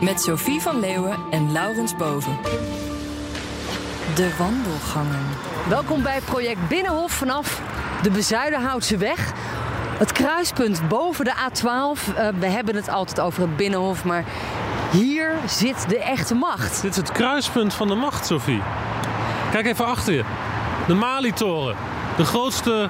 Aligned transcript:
Met 0.00 0.20
Sophie 0.20 0.60
van 0.60 0.80
Leeuwen 0.80 1.16
en 1.30 1.52
Laurens 1.52 1.96
Boven. 1.96 2.36
De 4.14 4.34
wandelgangen. 4.38 5.26
Welkom 5.68 6.02
bij 6.02 6.20
Project 6.20 6.68
Binnenhof 6.68 7.12
vanaf 7.12 7.62
de 8.02 8.10
Bezuidenhoutse 8.10 8.96
weg. 8.96 9.32
Het 9.98 10.12
kruispunt 10.12 10.88
boven 10.88 11.24
de 11.24 11.32
A12. 11.32 12.14
Eh, 12.16 12.28
we 12.38 12.46
hebben 12.46 12.76
het 12.76 12.88
altijd 12.88 13.20
over 13.20 13.40
het 13.40 13.56
Binnenhof, 13.56 14.04
maar 14.04 14.24
hier 14.90 15.32
zit 15.46 15.88
de 15.88 15.98
echte 15.98 16.34
macht. 16.34 16.82
Dit 16.82 16.90
is 16.90 16.96
het 16.96 17.12
kruispunt 17.12 17.74
van 17.74 17.88
de 17.88 17.94
macht, 17.94 18.26
Sophie. 18.26 18.62
Kijk 19.50 19.66
even 19.66 19.86
achter 19.86 20.14
je. 20.14 20.24
De 20.86 20.94
Mali-toren. 20.94 21.76
De 22.16 22.24
grootste 22.24 22.88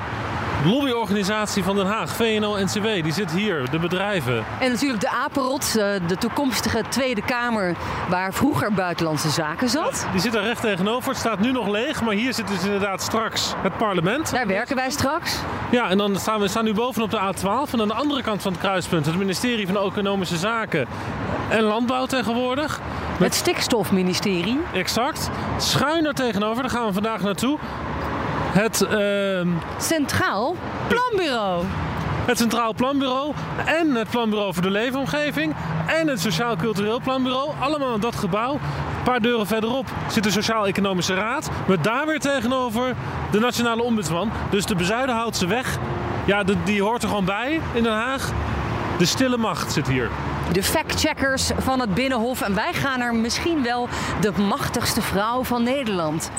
lobbyorganisatie 0.69 1.65
van 1.65 1.77
Den 1.77 1.87
Haag, 1.87 2.17
VNO-NCW, 2.17 3.03
die 3.03 3.13
zit 3.13 3.33
hier, 3.33 3.71
de 3.71 3.79
bedrijven. 3.79 4.45
En 4.61 4.71
natuurlijk 4.71 5.01
de 5.01 5.11
Apenrot, 5.11 5.77
eh, 5.77 5.87
de 6.07 6.17
toekomstige 6.19 6.83
Tweede 6.89 7.23
Kamer... 7.23 7.77
waar 8.09 8.33
vroeger 8.33 8.73
Buitenlandse 8.73 9.31
Zaken 9.31 9.69
zat. 9.69 10.07
Die 10.13 10.21
zit 10.21 10.33
daar 10.33 10.43
recht 10.43 10.61
tegenover. 10.61 11.09
Het 11.09 11.19
staat 11.19 11.41
nu 11.41 11.53
nog 11.53 11.69
leeg, 11.69 12.03
maar 12.03 12.15
hier 12.15 12.35
zit 12.35 12.49
dus 12.49 12.65
inderdaad 12.65 13.03
straks 13.03 13.55
het 13.57 13.77
parlement. 13.77 14.31
Daar 14.31 14.47
werken 14.47 14.77
wij 14.77 14.91
straks. 14.91 15.39
Ja, 15.71 15.91
en 15.91 15.99
dan 15.99 16.17
staan 16.17 16.41
we 16.41 16.49
staan 16.49 16.65
nu 16.65 16.75
bovenop 16.75 17.11
de 17.11 17.19
A12. 17.19 17.73
En 17.73 17.81
aan 17.81 17.89
de 17.89 17.95
andere 17.95 18.23
kant 18.23 18.43
van 18.43 18.53
het 18.53 18.61
kruispunt 18.61 19.07
het 19.07 19.17
ministerie 19.17 19.67
van 19.67 19.77
Economische 19.77 20.37
Zaken 20.37 20.87
en 21.49 21.63
Landbouw 21.63 22.07
tegenwoordig. 22.07 22.81
Het 23.19 23.35
stikstofministerie. 23.35 24.59
Exact. 24.73 25.31
Schuin 25.59 26.07
er 26.07 26.15
tegenover, 26.15 26.63
daar 26.63 26.73
gaan 26.73 26.87
we 26.87 26.93
vandaag 26.93 27.23
naartoe. 27.23 27.59
Het, 28.59 28.81
ehm, 28.83 29.49
Centraal 29.79 30.57
Planbureau. 30.89 31.65
het 32.27 32.39
Centraal 32.39 32.75
Planbureau 32.75 33.33
en 33.65 33.95
het 33.95 34.11
Planbureau 34.11 34.53
voor 34.55 34.63
de 34.63 34.71
Leefomgeving 34.71 35.55
en 35.87 36.09
het 36.09 36.21
Sociaal 36.21 36.57
Cultureel 36.57 37.01
Planbureau. 37.01 37.51
Allemaal 37.61 37.95
in 37.95 38.01
dat 38.01 38.15
gebouw. 38.17 38.53
Een 38.53 39.03
paar 39.05 39.21
deuren 39.21 39.47
verderop 39.47 39.87
zit 40.09 40.23
de 40.23 40.31
Sociaal-Economische 40.31 41.15
Raad. 41.15 41.51
Met 41.67 41.85
daar 41.85 42.07
weer 42.07 42.21
tegenover 42.21 42.95
de 43.31 43.39
Nationale 43.41 43.83
Ombudsman. 43.83 44.31
Dus 44.51 44.67
de 44.67 44.75
Bezuidenhoutse 44.75 45.47
weg, 45.47 45.79
ja, 46.25 46.43
de- 46.45 46.63
die 46.65 46.83
hoort 46.83 47.03
er 47.03 47.09
gewoon 47.09 47.25
bij 47.25 47.61
in 47.73 47.83
Den 47.83 47.93
Haag. 47.93 48.31
De 48.99 49.05
stille 49.07 49.37
macht 49.37 49.73
zit 49.73 49.89
hier. 49.89 50.09
De 50.53 50.63
factcheckers 50.63 51.51
van 51.59 51.81
het 51.81 51.95
Binnenhof. 51.95 52.41
En 52.41 52.55
wij 52.55 52.73
gaan 52.73 53.01
er 53.01 53.15
misschien 53.15 53.63
wel 53.63 53.89
de 54.21 54.33
machtigste 54.49 55.03
vrouw 55.03 55.45
van 55.45 55.63
Nederland. 55.63 56.31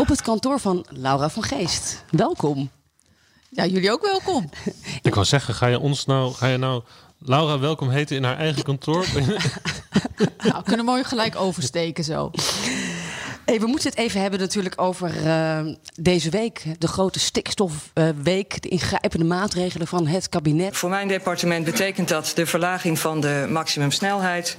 Op 0.00 0.08
het 0.08 0.22
kantoor 0.22 0.60
van 0.60 0.86
Laura 0.88 1.30
van 1.30 1.42
Geest. 1.42 2.04
Welkom. 2.10 2.70
Ja, 3.48 3.66
jullie 3.66 3.92
ook 3.92 4.02
welkom. 4.02 4.50
Ik 5.02 5.14
wou 5.14 5.26
zeggen, 5.26 5.54
ga 5.54 5.66
je 5.66 5.78
ons 5.78 6.06
nou, 6.06 6.34
ga 6.34 6.46
je 6.46 6.56
nou 6.56 6.82
Laura 7.18 7.58
welkom 7.58 7.90
heten 7.90 8.16
in 8.16 8.24
haar 8.24 8.36
eigen 8.36 8.62
kantoor? 8.62 9.06
Nou, 10.38 10.56
we 10.56 10.62
kunnen 10.64 10.84
mooi 10.84 11.04
gelijk 11.04 11.36
oversteken 11.36 12.04
zo. 12.04 12.30
Hey, 13.44 13.60
we 13.60 13.66
moeten 13.66 13.90
het 13.90 13.98
even 13.98 14.20
hebben 14.20 14.40
natuurlijk 14.40 14.80
over 14.80 15.26
eh, 15.26 15.60
deze 15.94 16.30
week. 16.30 16.64
De 16.78 16.88
grote 16.88 17.18
stikstofweek. 17.18 18.62
de 18.62 18.68
ingrijpende 18.68 19.24
maatregelen 19.24 19.86
van 19.86 20.06
het 20.06 20.28
kabinet. 20.28 20.76
Voor 20.76 20.90
mijn 20.90 21.08
departement 21.08 21.64
betekent 21.64 22.08
dat 22.08 22.32
de 22.34 22.46
verlaging 22.46 22.98
van 22.98 23.20
de 23.20 23.46
maximumsnelheid. 23.50 24.56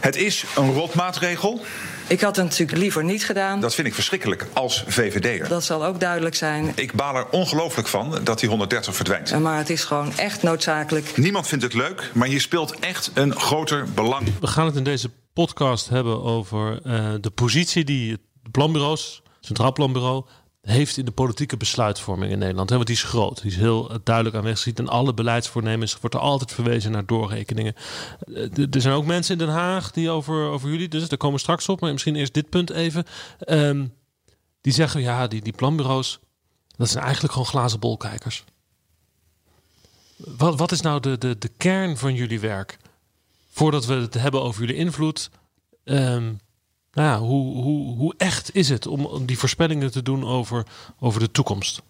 Het 0.00 0.16
is 0.16 0.44
een 0.56 0.72
rotmaatregel. 0.72 1.60
Ik 2.06 2.20
had 2.20 2.36
het 2.36 2.44
natuurlijk 2.44 2.78
liever 2.78 3.04
niet 3.04 3.24
gedaan. 3.24 3.60
Dat 3.60 3.74
vind 3.74 3.86
ik 3.86 3.94
verschrikkelijk 3.94 4.46
als 4.52 4.84
VVD'er. 4.86 5.48
Dat 5.48 5.64
zal 5.64 5.84
ook 5.84 6.00
duidelijk 6.00 6.34
zijn. 6.34 6.72
Ik 6.74 6.92
baal 6.92 7.16
er 7.16 7.28
ongelooflijk 7.30 7.88
van 7.88 8.18
dat 8.24 8.38
die 8.38 8.48
130 8.48 8.96
verdwijnt. 8.96 9.40
Maar 9.40 9.58
het 9.58 9.70
is 9.70 9.84
gewoon 9.84 10.12
echt 10.16 10.42
noodzakelijk. 10.42 11.16
Niemand 11.16 11.48
vindt 11.48 11.64
het 11.64 11.74
leuk, 11.74 12.10
maar 12.14 12.28
hier 12.28 12.40
speelt 12.40 12.78
echt 12.78 13.10
een 13.14 13.36
groter 13.36 13.86
belang. 13.94 14.32
We 14.40 14.46
gaan 14.46 14.66
het 14.66 14.76
in 14.76 14.84
deze 14.84 15.10
podcast 15.32 15.88
hebben 15.88 16.22
over 16.22 16.80
eh, 16.84 17.12
de 17.20 17.30
positie 17.30 17.84
die 17.84 18.10
het 18.12 18.20
planbureaus, 18.50 19.22
het 19.24 19.46
Centraal 19.46 19.72
Planbureau, 19.72 20.24
heeft 20.62 20.96
in 20.96 21.04
de 21.04 21.10
politieke 21.10 21.56
besluitvorming 21.56 22.32
in 22.32 22.38
Nederland. 22.38 22.70
Want 22.70 22.86
die 22.86 22.94
is 22.94 23.02
groot. 23.02 23.42
Die 23.42 23.50
is 23.50 23.56
heel 23.56 23.90
duidelijk 24.04 24.36
aanwezig. 24.36 24.74
In 24.74 24.88
alle 24.88 25.14
beleidsvoornemens 25.14 26.00
wordt 26.00 26.14
er 26.14 26.20
altijd 26.20 26.52
verwezen 26.52 26.90
naar 26.90 27.06
doorrekeningen. 27.06 27.74
Eh, 28.34 28.74
er 28.74 28.80
zijn 28.80 28.94
ook 28.94 29.04
mensen 29.04 29.32
in 29.32 29.46
Den 29.46 29.54
Haag 29.54 29.90
die 29.90 30.10
over, 30.10 30.48
over 30.48 30.70
jullie, 30.70 30.88
dus 30.88 31.08
daar 31.08 31.18
komen 31.18 31.36
we 31.36 31.42
straks 31.42 31.68
op, 31.68 31.80
maar 31.80 31.92
misschien 31.92 32.16
eerst 32.16 32.34
dit 32.34 32.48
punt 32.48 32.70
even. 32.70 33.04
Ehm, 33.38 33.86
die 34.60 34.72
zeggen 34.72 35.00
ja, 35.00 35.26
die, 35.26 35.42
die 35.42 35.52
planbureaus, 35.52 36.18
dat 36.76 36.88
zijn 36.88 37.04
eigenlijk 37.04 37.32
gewoon 37.32 37.48
glazen 37.48 37.80
bolkijkers. 37.80 38.44
Wat, 40.16 40.58
wat 40.58 40.72
is 40.72 40.80
nou 40.80 41.00
de, 41.00 41.18
de, 41.18 41.38
de 41.38 41.50
kern 41.56 41.96
van 41.96 42.14
jullie 42.14 42.40
werk? 42.40 42.76
Voordat 43.50 43.86
we 43.86 43.94
het 43.94 44.14
hebben 44.14 44.42
over 44.42 44.60
jullie 44.60 44.76
invloed. 44.76 45.30
ehm, 45.84 46.32
nou 46.92 47.08
ja, 47.08 47.18
hoe, 47.18 47.62
hoe, 47.62 47.96
hoe 47.96 48.14
echt 48.16 48.54
is 48.54 48.68
het 48.68 48.86
om, 48.86 49.26
die 49.26 49.38
voorspellingen 49.38 49.90
te 49.90 50.02
doen 50.02 50.24
over, 50.24 50.66
over 50.98 51.20
de 51.20 51.30
toekomst? 51.30 51.82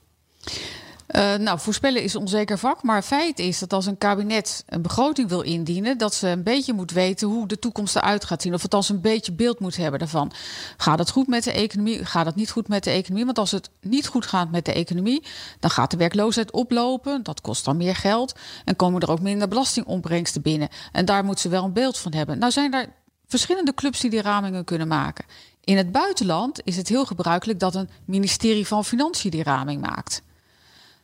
Eh, 1.13 1.35
nou, 1.35 1.59
voorspellen 1.59 2.03
is 2.03 2.15
een 2.15 2.21
onzeker 2.21 2.59
vak. 2.59 2.83
Maar 2.83 3.03
feit 3.03 3.39
is 3.39 3.59
dat 3.59 3.73
als 3.73 3.87
een 3.87 3.99
kabinet 3.99 4.65
een 4.69 4.83
begroting 4.83 5.29
wil 5.29 5.41
indienen, 5.41 5.99
dat 5.99 6.15
ze 6.15 6.29
een 6.29 6.43
beetje 6.43 6.73
moet 6.73 6.91
weten 6.91 7.29
hoe 7.29 7.47
de 7.47 7.59
toekomst 7.59 7.97
eruit 7.97 8.25
gaat 8.25 8.43
zien. 8.43 8.55
Of 8.55 8.69
als 8.69 8.89
een 8.89 9.01
beetje 9.01 9.33
beeld 9.33 9.61
moet 9.61 9.77
hebben 9.77 9.99
daarvan. 9.99 10.33
Gaat 10.77 10.99
het 10.99 11.11
goed 11.11 11.27
met 11.27 11.45
de 11.45 11.53
economie? 11.53 12.05
Gaat 12.05 12.27
het 12.27 12.35
niet 12.35 12.51
goed 12.51 12.69
met 12.69 12.85
de 12.85 12.91
economie? 12.91 13.25
Want 13.25 13.39
als 13.39 13.51
het 13.51 13.71
niet 13.81 14.07
goed 14.07 14.27
gaat 14.27 14.51
met 14.51 14.65
de 14.65 14.73
economie, 14.73 15.23
dan 15.61 15.71
gaat 15.71 15.91
de 15.91 15.97
werkloosheid 15.97 16.53
oplopen. 16.53 17.23
Dat 17.23 17.41
kost 17.41 17.65
dan 17.65 17.77
meer 17.77 17.97
geld. 17.97 18.35
En 18.65 18.77
komen 18.77 19.01
er 19.01 19.11
ook 19.11 19.21
minder 19.21 19.49
belastingopbrengsten 19.49 20.43
binnen. 20.43 20.69
En 20.93 21.05
daar 21.05 21.25
moet 21.25 21.41
ze 21.41 21.49
wel 21.49 21.65
een 21.65 21.73
beeld 21.73 21.99
van 21.99 22.15
hebben. 22.15 22.39
Nou 22.39 22.53
zijn 22.53 22.75
er 22.75 22.89
verschillende 23.33 23.75
clubs 23.75 24.01
die 24.01 24.11
die 24.11 24.23
ramingen 24.23 24.65
kunnen 24.65 24.89
maken. 24.89 25.25
In 25.65 25.77
het 25.77 25.93
buitenland 25.93 26.61
is 26.65 26.77
het 26.77 26.89
heel 26.89 27.05
gebruikelijk 27.05 27.59
dat 27.59 27.75
een 27.75 27.89
ministerie 28.05 28.67
van 28.67 28.85
Financiën 28.85 29.31
die 29.31 29.43
raming 29.43 29.81
maakt. 29.81 30.23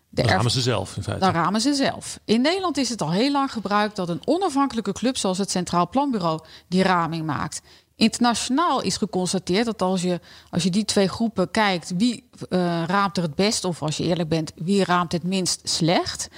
De 0.09 0.23
ramen 0.23 0.51
ze 0.51 0.61
zelf 0.61 0.97
in 0.97 1.03
feite. 1.03 1.25
dan 1.25 1.33
ramen 1.35 1.61
ze 1.61 1.75
zelf. 1.75 2.19
In 2.25 2.41
Nederland 2.41 2.77
is 2.77 2.89
het 2.89 3.03
al 3.03 3.11
heel 3.11 3.33
lang 3.33 3.53
gebruikt 3.53 3.97
dat 3.97 4.09
een 4.09 4.21
onafhankelijke 4.25 4.93
club 4.93 5.17
zoals 5.17 5.39
het 5.39 5.51
Centraal 5.51 5.89
Planbureau 5.89 6.41
die 6.69 6.83
raming 6.83 7.27
maakt. 7.27 7.61
Internationaal 7.99 8.83
is 8.83 8.97
geconstateerd 8.97 9.65
dat 9.65 9.83
als 9.83 10.03
je, 10.03 10.21
als 10.51 10.63
je 10.63 10.71
die 10.71 10.85
twee 10.85 11.09
groepen 11.09 11.51
kijkt, 11.51 11.93
wie 11.97 12.29
eh, 12.49 12.83
raamt 12.87 13.17
er 13.17 13.23
het 13.23 13.35
best, 13.35 13.65
of 13.65 13.83
als 13.83 13.97
je 13.97 14.05
eerlijk 14.05 14.29
bent, 14.29 14.53
wie 14.57 14.85
raamt 14.85 15.13
het 15.13 15.23
minst 15.23 15.69
slecht, 15.69 16.29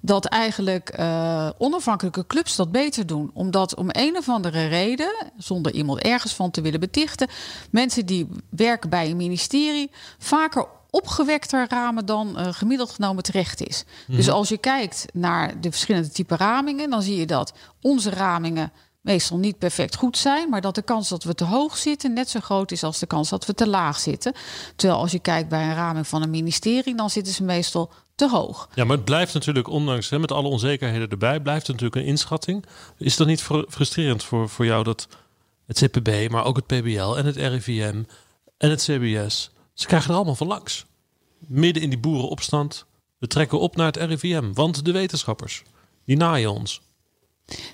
dat 0.00 0.24
eigenlijk 0.24 0.88
eh, 0.88 1.48
onafhankelijke 1.58 2.26
clubs 2.26 2.56
dat 2.56 2.72
beter 2.72 3.06
doen. 3.06 3.30
Omdat 3.34 3.74
om 3.74 3.86
een 3.88 4.16
of 4.16 4.28
andere 4.28 4.66
reden, 4.66 5.32
zonder 5.36 5.72
iemand 5.72 6.00
ergens 6.00 6.34
van 6.34 6.50
te 6.50 6.60
willen 6.60 6.80
betichten, 6.80 7.28
mensen 7.70 8.06
die 8.06 8.28
werken 8.50 8.90
bij 8.90 9.10
een 9.10 9.16
ministerie 9.16 9.90
vaker 10.18 10.66
opgewekter 10.90 11.66
ramen 11.68 12.06
dan 12.06 12.38
eh, 12.38 12.52
gemiddeld 12.52 12.90
genomen 12.90 13.22
terecht 13.22 13.66
is. 13.66 13.84
Dus 14.06 14.30
als 14.30 14.48
je 14.48 14.58
kijkt 14.58 15.06
naar 15.12 15.60
de 15.60 15.70
verschillende 15.70 16.08
type 16.08 16.36
ramingen, 16.36 16.90
dan 16.90 17.02
zie 17.02 17.16
je 17.16 17.26
dat 17.26 17.52
onze 17.80 18.10
ramingen 18.10 18.72
meestal 19.04 19.38
niet 19.38 19.58
perfect 19.58 19.96
goed 19.96 20.18
zijn, 20.18 20.48
maar 20.48 20.60
dat 20.60 20.74
de 20.74 20.82
kans 20.82 21.08
dat 21.08 21.24
we 21.24 21.34
te 21.34 21.44
hoog 21.44 21.76
zitten 21.76 22.12
net 22.12 22.30
zo 22.30 22.40
groot 22.40 22.70
is 22.70 22.82
als 22.82 22.98
de 22.98 23.06
kans 23.06 23.28
dat 23.28 23.46
we 23.46 23.54
te 23.54 23.68
laag 23.68 23.98
zitten. 23.98 24.32
Terwijl 24.76 25.00
als 25.00 25.12
je 25.12 25.18
kijkt 25.18 25.48
bij 25.48 25.62
een 25.62 25.74
raming 25.74 26.06
van 26.06 26.22
een 26.22 26.30
ministerie, 26.30 26.96
dan 26.96 27.10
zitten 27.10 27.32
ze 27.32 27.42
meestal 27.42 27.92
te 28.14 28.28
hoog. 28.28 28.68
Ja, 28.74 28.84
maar 28.84 28.96
het 28.96 29.04
blijft 29.04 29.34
natuurlijk, 29.34 29.68
ondanks 29.68 30.10
hè, 30.10 30.18
met 30.18 30.32
alle 30.32 30.48
onzekerheden 30.48 31.08
erbij, 31.08 31.40
blijft 31.40 31.66
het 31.66 31.76
natuurlijk 31.80 32.02
een 32.02 32.10
inschatting. 32.10 32.64
Is 32.98 33.16
dat 33.16 33.26
niet 33.26 33.42
fr- 33.42 33.68
frustrerend 33.68 34.24
voor, 34.24 34.48
voor 34.48 34.64
jou 34.64 34.84
dat 34.84 35.08
het 35.66 35.78
CPB, 35.78 36.30
maar 36.30 36.44
ook 36.44 36.56
het 36.56 36.66
PBL 36.66 37.14
en 37.14 37.26
het 37.26 37.36
RIVM 37.36 38.02
en 38.56 38.70
het 38.70 38.82
CBS, 38.82 39.50
ze 39.74 39.86
krijgen 39.86 40.10
er 40.10 40.16
allemaal 40.16 40.34
van 40.34 40.46
langs. 40.46 40.84
Midden 41.38 41.82
in 41.82 41.90
die 41.90 41.98
boerenopstand, 41.98 42.86
we 43.18 43.26
trekken 43.26 43.60
op 43.60 43.76
naar 43.76 43.86
het 43.86 43.96
RIVM, 43.96 44.52
want 44.52 44.84
de 44.84 44.92
wetenschappers, 44.92 45.62
die 46.04 46.16
naaien 46.16 46.52
ons. 46.52 46.83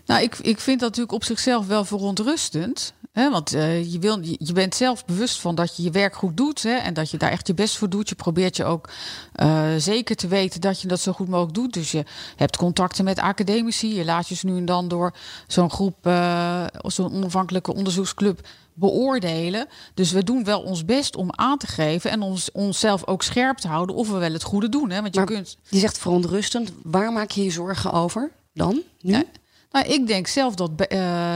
Nou, 0.06 0.22
ik, 0.22 0.38
ik 0.38 0.60
vind 0.60 0.80
dat 0.80 0.88
natuurlijk 0.88 1.14
op 1.14 1.24
zichzelf 1.24 1.66
wel 1.66 1.84
verontrustend. 1.84 2.94
Hè, 3.12 3.30
want 3.30 3.54
uh, 3.54 3.92
je, 3.92 3.98
wil, 3.98 4.18
je, 4.22 4.52
bent 4.52 4.74
zelf 4.74 5.04
bewust 5.04 5.40
van 5.40 5.54
dat 5.54 5.76
je 5.76 5.82
je 5.82 5.90
werk 5.90 6.14
goed 6.14 6.36
doet. 6.36 6.62
Hè, 6.62 6.74
en 6.74 6.94
dat 6.94 7.10
je 7.10 7.16
daar 7.16 7.30
echt 7.30 7.46
je 7.46 7.54
best 7.54 7.76
voor 7.76 7.88
doet. 7.88 8.08
Je 8.08 8.14
probeert 8.14 8.56
je 8.56 8.64
ook 8.64 8.88
uh, 9.36 9.68
zeker 9.76 10.16
te 10.16 10.28
weten 10.28 10.60
dat 10.60 10.80
je 10.80 10.88
dat 10.88 11.00
zo 11.00 11.12
goed 11.12 11.28
mogelijk 11.28 11.54
doet. 11.54 11.72
Dus 11.72 11.90
je 11.90 12.04
hebt 12.36 12.56
contacten 12.56 13.04
met 13.04 13.18
academici. 13.18 13.94
Je 13.94 14.04
laat 14.04 14.28
je 14.28 14.36
nu 14.42 14.56
en 14.56 14.64
dan 14.64 14.88
door 14.88 15.14
zo'n 15.46 15.70
groep, 15.70 16.06
uh, 16.06 16.64
zo'n 16.82 17.12
onafhankelijke 17.12 17.74
onderzoeksclub 17.74 18.48
beoordelen. 18.74 19.66
Dus 19.94 20.12
we 20.12 20.24
doen 20.24 20.44
wel 20.44 20.60
ons 20.60 20.84
best 20.84 21.16
om 21.16 21.28
aan 21.30 21.58
te 21.58 21.66
geven 21.66 22.10
en 22.10 22.22
ons, 22.22 22.52
onszelf 22.52 23.06
ook 23.06 23.22
scherp 23.22 23.58
te 23.58 23.68
houden 23.68 23.96
of 23.96 24.10
we 24.10 24.18
wel 24.18 24.32
het 24.32 24.42
goede 24.42 24.68
doen. 24.68 24.90
Hè? 24.90 25.00
Want 25.00 25.14
je, 25.14 25.20
maar 25.20 25.28
kunt... 25.28 25.56
je 25.68 25.78
zegt 25.78 25.98
verontrustend. 25.98 26.72
Waar 26.82 27.12
maak 27.12 27.30
je 27.30 27.44
je 27.44 27.50
zorgen 27.50 27.92
over 27.92 28.30
dan? 28.54 28.82
Nu? 29.00 29.12
Ja. 29.12 29.22
Nou, 29.70 29.86
ik 29.86 30.06
denk 30.06 30.26
zelf 30.26 30.54
dat 30.54 30.70
uh, 30.70 30.86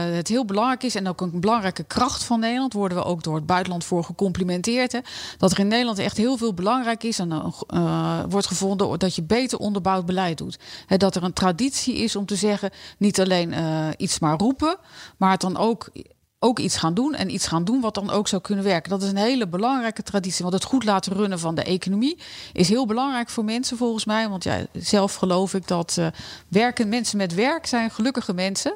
het 0.03 0.27
heel 0.27 0.45
belangrijk 0.45 0.83
is 0.83 0.95
en 0.95 1.07
ook 1.07 1.21
een 1.21 1.39
belangrijke 1.39 1.83
kracht 1.83 2.23
van 2.23 2.39
Nederland. 2.39 2.73
Worden 2.73 2.97
we 2.97 3.03
ook 3.03 3.23
door 3.23 3.35
het 3.35 3.45
buitenland 3.45 3.83
voor 3.83 4.03
gecomplimenteerd. 4.03 4.91
Hè, 4.91 4.99
dat 5.37 5.51
er 5.51 5.59
in 5.59 5.67
Nederland 5.67 5.99
echt 5.99 6.17
heel 6.17 6.37
veel 6.37 6.53
belangrijk 6.53 7.03
is 7.03 7.19
en 7.19 7.31
uh, 7.73 8.23
wordt 8.29 8.47
gevonden 8.47 8.99
dat 8.99 9.15
je 9.15 9.23
beter 9.23 9.57
onderbouwd 9.57 10.05
beleid 10.05 10.37
doet. 10.37 10.59
Hè, 10.85 10.97
dat 10.97 11.15
er 11.15 11.23
een 11.23 11.33
traditie 11.33 11.95
is 11.95 12.15
om 12.15 12.25
te 12.25 12.35
zeggen: 12.35 12.69
niet 12.97 13.19
alleen 13.19 13.53
iets 13.97 14.19
maar 14.19 14.37
roepen, 14.37 14.77
maar 15.17 15.31
het 15.31 15.41
dan 15.41 15.57
ook 15.57 15.89
ook 16.45 16.59
iets 16.59 16.77
gaan 16.77 16.93
doen 16.93 17.13
en 17.13 17.33
iets 17.33 17.47
gaan 17.47 17.63
doen 17.63 17.81
wat 17.81 17.93
dan 17.93 18.09
ook 18.09 18.27
zou 18.27 18.41
kunnen 18.41 18.63
werken. 18.63 18.89
Dat 18.89 19.03
is 19.03 19.09
een 19.09 19.17
hele 19.17 19.47
belangrijke 19.47 20.03
traditie. 20.03 20.41
Want 20.41 20.53
het 20.53 20.63
goed 20.63 20.83
laten 20.83 21.13
runnen 21.13 21.39
van 21.39 21.55
de 21.55 21.63
economie 21.63 22.17
is 22.53 22.69
heel 22.69 22.85
belangrijk 22.85 23.29
voor 23.29 23.45
mensen 23.45 23.77
volgens 23.77 24.05
mij. 24.05 24.29
Want 24.29 24.43
ja, 24.43 24.65
zelf 24.73 25.15
geloof 25.15 25.53
ik 25.53 25.67
dat 25.67 25.95
uh, 25.99 26.07
werken, 26.47 26.89
mensen 26.89 27.17
met 27.17 27.33
werk 27.33 27.65
zijn 27.65 27.91
gelukkige 27.91 28.33
mensen. 28.33 28.75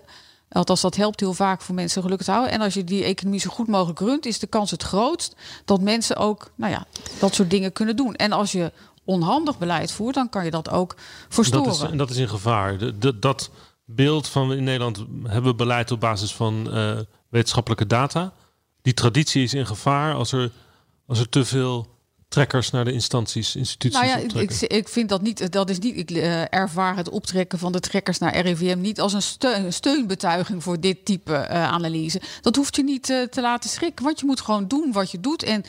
Althans, 0.50 0.81
dat 0.81 0.95
helpt 0.95 1.19
heel 1.19 1.33
vaak 1.33 1.62
voor 1.62 1.75
mensen 1.75 2.01
gelukkig 2.01 2.25
te 2.25 2.31
houden. 2.31 2.54
En 2.54 2.62
als 2.62 2.74
je 2.74 2.83
die 2.83 3.04
economie 3.04 3.39
zo 3.39 3.50
goed 3.50 3.68
mogelijk 3.68 4.00
runt, 4.00 4.25
is 4.25 4.39
de 4.39 4.48
kans 4.48 4.71
het 4.71 4.83
grootst 4.83 5.36
dat 5.66 5.81
mensen 5.81 6.16
ook 6.16 6.51
nou 6.56 6.71
ja, 6.71 6.86
dat 7.19 7.33
soort 7.33 7.50
dingen 7.50 7.71
kunnen 7.71 7.95
doen. 7.95 8.16
En 8.16 8.31
als 8.31 8.51
je 8.51 8.71
onhandig 9.04 9.57
beleid 9.57 9.92
voert, 9.92 10.16
dan 10.16 10.30
kan 10.30 10.45
je 10.45 10.51
dat 10.51 10.69
ook 10.69 10.95
verstoren. 11.30 11.66
Dat 11.66 11.75
is, 11.75 11.81
en 11.81 11.98
dat 11.98 12.10
is 12.10 12.18
in 12.18 12.30
gevaar. 12.30 12.77
De, 12.77 13.19
dat 13.19 13.50
beeld 13.86 14.27
van 14.27 14.54
in 14.54 14.63
Nederland 14.63 14.98
hebben 15.24 15.51
we 15.51 15.57
beleid 15.57 15.92
op 15.92 16.00
basis 16.00 16.36
van 16.36 16.77
uh, 16.77 17.00
wetenschappelijke 17.29 17.87
data. 17.87 18.33
Die 18.81 18.93
traditie 18.93 19.43
is 19.43 19.53
in 19.53 19.65
gevaar 19.65 20.13
als 20.13 20.31
er, 20.31 20.51
als 21.05 21.19
er 21.19 21.29
te 21.29 21.45
veel 21.45 21.97
trekkers 22.29 22.69
naar 22.69 22.85
de 22.85 22.91
instanties, 22.91 23.55
instituties. 23.55 23.99
Nou 23.99 24.11
ja, 24.11 24.39
ik, 24.39 24.51
ik, 24.51 24.89
vind 24.89 25.09
dat 25.09 25.21
niet. 25.21 25.51
Dat 25.51 25.69
is 25.69 25.79
niet. 25.79 25.97
Ik 25.97 26.11
uh, 26.11 26.53
ervaar 26.53 26.95
het 26.95 27.09
optrekken 27.09 27.59
van 27.59 27.71
de 27.71 27.79
trekkers 27.79 28.17
naar 28.17 28.39
RIVM 28.39 28.79
niet 28.79 29.01
als 29.01 29.13
een, 29.13 29.21
steun, 29.21 29.73
steunbetuiging 29.73 30.63
voor 30.63 30.79
dit 30.79 31.05
type 31.05 31.31
uh, 31.31 31.63
analyse. 31.63 32.21
Dat 32.41 32.55
hoeft 32.55 32.75
je 32.75 32.83
niet 32.83 33.09
uh, 33.09 33.23
te 33.23 33.41
laten 33.41 33.69
schrikken, 33.69 34.05
want 34.05 34.19
je 34.19 34.25
moet 34.25 34.41
gewoon 34.41 34.67
doen 34.67 34.91
wat 34.91 35.11
je 35.11 35.19
doet 35.19 35.43
en 35.43 35.63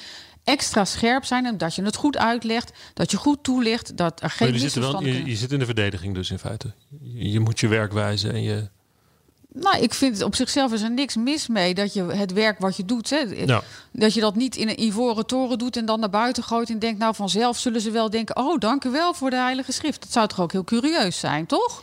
extra 0.44 0.84
scherp 0.84 1.24
zijn 1.24 1.46
en 1.46 1.58
dat 1.58 1.74
je 1.74 1.82
het 1.82 1.96
goed 1.96 2.16
uitlegt, 2.16 2.72
dat 2.94 3.10
je 3.10 3.16
goed 3.16 3.42
toelicht, 3.42 3.96
dat 3.96 4.22
er 4.22 4.30
geen 4.30 4.72
wel, 4.74 5.02
je, 5.04 5.24
je 5.24 5.36
zit 5.36 5.52
in 5.52 5.58
de 5.58 5.64
verdediging 5.64 6.14
dus 6.14 6.30
in 6.30 6.38
feite. 6.38 6.72
Je, 7.00 7.30
je 7.30 7.40
moet 7.40 7.60
je 7.60 7.68
werk 7.68 7.92
wijzen 7.92 8.32
en 8.32 8.42
je 8.42 8.68
nou, 9.52 9.82
ik 9.82 9.94
vind 9.94 10.14
het 10.14 10.24
op 10.24 10.34
zichzelf 10.34 10.72
is 10.72 10.82
er 10.82 10.90
niks 10.90 11.16
mis 11.16 11.48
mee 11.48 11.74
dat 11.74 11.92
je 11.92 12.02
het 12.02 12.32
werk 12.32 12.58
wat 12.58 12.76
je 12.76 12.84
doet, 12.84 13.10
hè, 13.10 13.18
ja. 13.18 13.62
dat 13.92 14.14
je 14.14 14.20
dat 14.20 14.34
niet 14.34 14.56
in 14.56 14.68
een 14.68 14.82
ivoren 14.82 15.26
toren 15.26 15.58
doet 15.58 15.76
en 15.76 15.84
dan 15.84 16.00
naar 16.00 16.10
buiten 16.10 16.42
gooit 16.42 16.70
en 16.70 16.78
denkt, 16.78 16.98
nou 16.98 17.14
vanzelf 17.14 17.58
zullen 17.58 17.80
ze 17.80 17.90
wel 17.90 18.10
denken, 18.10 18.36
oh 18.36 18.58
dank 18.58 18.84
u 18.84 18.90
wel 18.90 19.14
voor 19.14 19.30
de 19.30 19.36
Heilige 19.36 19.72
Schrift. 19.72 20.00
Dat 20.00 20.12
zou 20.12 20.28
toch 20.28 20.40
ook 20.40 20.52
heel 20.52 20.64
curieus 20.64 21.18
zijn, 21.18 21.46
toch? 21.46 21.82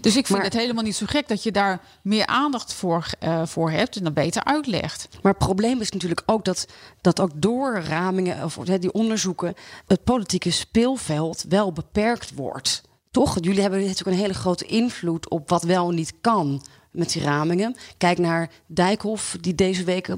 Dus 0.00 0.16
ik 0.16 0.26
vind 0.26 0.42
het 0.42 0.52
helemaal 0.52 0.82
niet 0.82 0.96
zo 0.96 1.06
gek 1.08 1.28
dat 1.28 1.42
je 1.42 1.52
daar 1.52 1.80
meer 2.02 2.26
aandacht 2.26 2.72
voor, 2.72 3.06
uh, 3.22 3.46
voor 3.46 3.70
hebt 3.70 3.96
en 3.96 4.04
dan 4.04 4.12
beter 4.12 4.44
uitlegt. 4.44 5.08
Maar 5.22 5.32
het 5.32 5.44
probleem 5.44 5.80
is 5.80 5.90
natuurlijk 5.90 6.22
ook 6.26 6.44
dat, 6.44 6.66
dat 7.00 7.20
ook 7.20 7.30
door 7.34 7.80
ramingen 7.80 8.44
of 8.44 8.54
die 8.54 8.92
onderzoeken 8.92 9.54
het 9.86 10.04
politieke 10.04 10.50
speelveld 10.50 11.44
wel 11.48 11.72
beperkt 11.72 12.34
wordt. 12.34 12.82
Toch? 13.16 13.36
Jullie 13.40 13.60
hebben 13.60 13.80
natuurlijk 13.80 14.06
een 14.06 14.22
hele 14.22 14.34
grote 14.34 14.64
invloed 14.64 15.28
op 15.28 15.48
wat 15.48 15.62
wel 15.62 15.88
en 15.88 15.94
niet 15.94 16.12
kan 16.20 16.64
met 16.90 17.12
die 17.12 17.22
ramingen. 17.22 17.76
Kijk 17.98 18.18
naar 18.18 18.50
Dijkhoff, 18.66 19.36
die 19.40 19.54
deze 19.54 19.84
week 19.84 20.08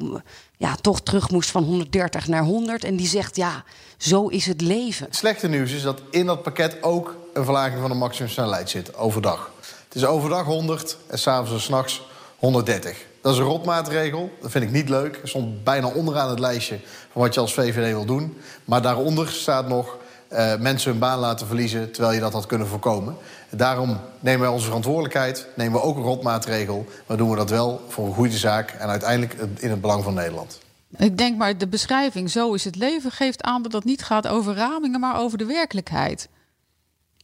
ja, 0.56 0.74
toch 0.74 1.00
terug 1.00 1.30
moest 1.30 1.50
van 1.50 1.64
130 1.64 2.28
naar 2.28 2.42
100. 2.42 2.84
En 2.84 2.96
die 2.96 3.06
zegt, 3.06 3.36
ja, 3.36 3.64
zo 3.96 4.26
is 4.26 4.46
het 4.46 4.60
leven. 4.60 5.06
Het 5.06 5.16
slechte 5.16 5.48
nieuws 5.48 5.72
is 5.72 5.82
dat 5.82 6.02
in 6.10 6.26
dat 6.26 6.42
pakket 6.42 6.82
ook 6.82 7.16
een 7.34 7.44
verlaging 7.44 7.80
van 7.80 7.90
de 7.90 7.96
maximumsnelheid 7.96 8.70
zit, 8.70 8.96
overdag. 8.96 9.50
Het 9.84 9.94
is 9.94 10.04
overdag 10.04 10.44
100 10.44 10.96
en 11.06 11.18
s'avonds 11.18 11.52
en 11.52 11.60
s'nachts 11.60 12.02
130. 12.38 13.06
Dat 13.22 13.32
is 13.32 13.38
een 13.38 13.44
rotmaatregel, 13.44 14.30
dat 14.40 14.50
vind 14.50 14.64
ik 14.64 14.70
niet 14.70 14.88
leuk. 14.88 15.18
Het 15.20 15.28
stond 15.28 15.64
bijna 15.64 15.88
onderaan 15.88 16.30
het 16.30 16.38
lijstje 16.38 16.78
van 17.12 17.22
wat 17.22 17.34
je 17.34 17.40
als 17.40 17.54
VVD 17.54 17.92
wil 17.92 18.04
doen. 18.04 18.36
Maar 18.64 18.82
daaronder 18.82 19.28
staat 19.28 19.68
nog 19.68 19.96
uh, 20.32 20.56
mensen 20.56 20.90
hun 20.90 21.00
baan 21.00 21.18
laten 21.18 21.46
verliezen... 21.46 21.92
terwijl 21.92 22.14
je 22.14 22.20
dat 22.20 22.32
had 22.32 22.46
kunnen 22.46 22.66
voorkomen. 22.66 23.16
Daarom 23.50 24.00
nemen 24.20 24.40
wij 24.40 24.50
onze 24.50 24.66
verantwoordelijkheid, 24.66 25.46
nemen 25.56 25.80
we 25.80 25.86
ook 25.86 25.96
een 25.96 26.02
rotmaatregel... 26.02 26.86
maar 27.06 27.16
doen 27.16 27.30
we 27.30 27.36
dat 27.36 27.50
wel 27.50 27.84
voor 27.88 28.06
een 28.06 28.14
goede 28.14 28.38
zaak 28.38 28.70
en 28.70 28.88
uiteindelijk 28.88 29.34
in 29.58 29.70
het 29.70 29.80
belang 29.80 30.04
van 30.04 30.14
Nederland. 30.14 30.60
Ik 30.96 31.18
denk 31.18 31.38
maar 31.38 31.58
de 31.58 31.68
beschrijving 31.68 32.30
zo 32.30 32.54
is 32.54 32.64
het 32.64 32.76
leven 32.76 33.10
geeft 33.10 33.42
aan 33.42 33.62
dat 33.62 33.72
het 33.72 33.84
niet 33.84 34.04
gaat 34.04 34.26
over 34.26 34.54
ramingen, 34.54 35.00
maar 35.00 35.18
over 35.20 35.38
de 35.38 35.44
werkelijkheid. 35.44 36.28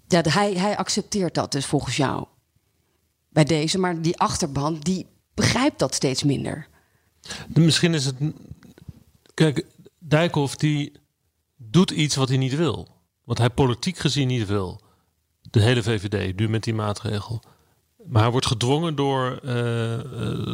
Ja, 0.09 0.21
hij, 0.29 0.53
hij 0.53 0.77
accepteert 0.77 1.35
dat 1.35 1.53
dus 1.53 1.67
volgens 1.67 1.97
jou. 1.97 2.27
Bij 3.29 3.45
deze, 3.45 3.79
maar 3.79 4.03
die 4.03 4.19
achterban 4.19 4.79
die 4.79 5.07
begrijpt 5.35 5.79
dat 5.79 5.95
steeds 5.95 6.23
minder. 6.23 6.69
Misschien 7.49 7.95
is 7.95 8.05
het. 8.05 8.17
Kijk, 9.35 9.67
Dijkhoff 9.99 10.57
die 10.57 10.93
doet 11.57 11.91
iets 11.91 12.17
wat 12.17 12.29
hij 12.29 12.37
niet 12.37 12.57
wil. 12.57 12.89
Wat 13.25 13.39
hij 13.39 13.51
politiek 13.51 13.99
gezien 13.99 14.29
niet 14.29 14.47
wil. 14.47 14.81
De 15.51 15.61
hele 15.61 15.83
VVD, 15.83 16.37
nu 16.37 16.49
met 16.49 16.63
die 16.63 16.75
maatregel. 16.75 17.43
Maar 18.07 18.23
hij 18.23 18.31
wordt 18.31 18.47
gedwongen 18.47 18.95
door, 18.95 19.41
uh, 19.45 19.53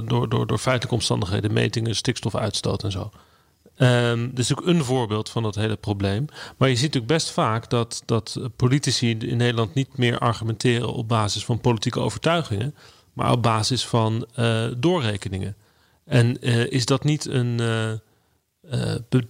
door, 0.05 0.29
door, 0.29 0.47
door 0.47 0.59
feitelijke 0.59 0.95
omstandigheden, 0.95 1.53
metingen, 1.53 1.97
stikstofuitstoot 1.97 2.85
en 2.85 2.91
zo. 2.91 3.11
Um, 3.77 4.35
dus 4.35 4.53
ook 4.53 4.67
een 4.67 4.85
voorbeeld 4.85 5.29
van 5.29 5.43
dat 5.43 5.55
hele 5.55 5.77
probleem. 5.77 6.25
Maar 6.57 6.69
je 6.69 6.75
ziet 6.75 6.85
natuurlijk 6.95 7.13
best 7.13 7.31
vaak 7.31 7.71
dat, 7.71 8.03
dat 8.05 8.41
politici 8.57 9.11
in 9.11 9.37
Nederland 9.37 9.75
niet 9.75 9.97
meer 9.97 10.19
argumenteren 10.19 10.93
op 10.93 11.09
basis 11.09 11.45
van 11.45 11.61
politieke 11.61 12.01
overtuigingen, 12.01 12.75
maar 13.13 13.33
op 13.33 13.43
basis 13.43 13.87
van 13.87 14.27
uh, 14.39 14.67
doorrekeningen. 14.77 15.57
En 16.05 16.41
is 16.71 16.87
dat 16.87 17.05
niet 17.05 17.27
een 17.27 17.57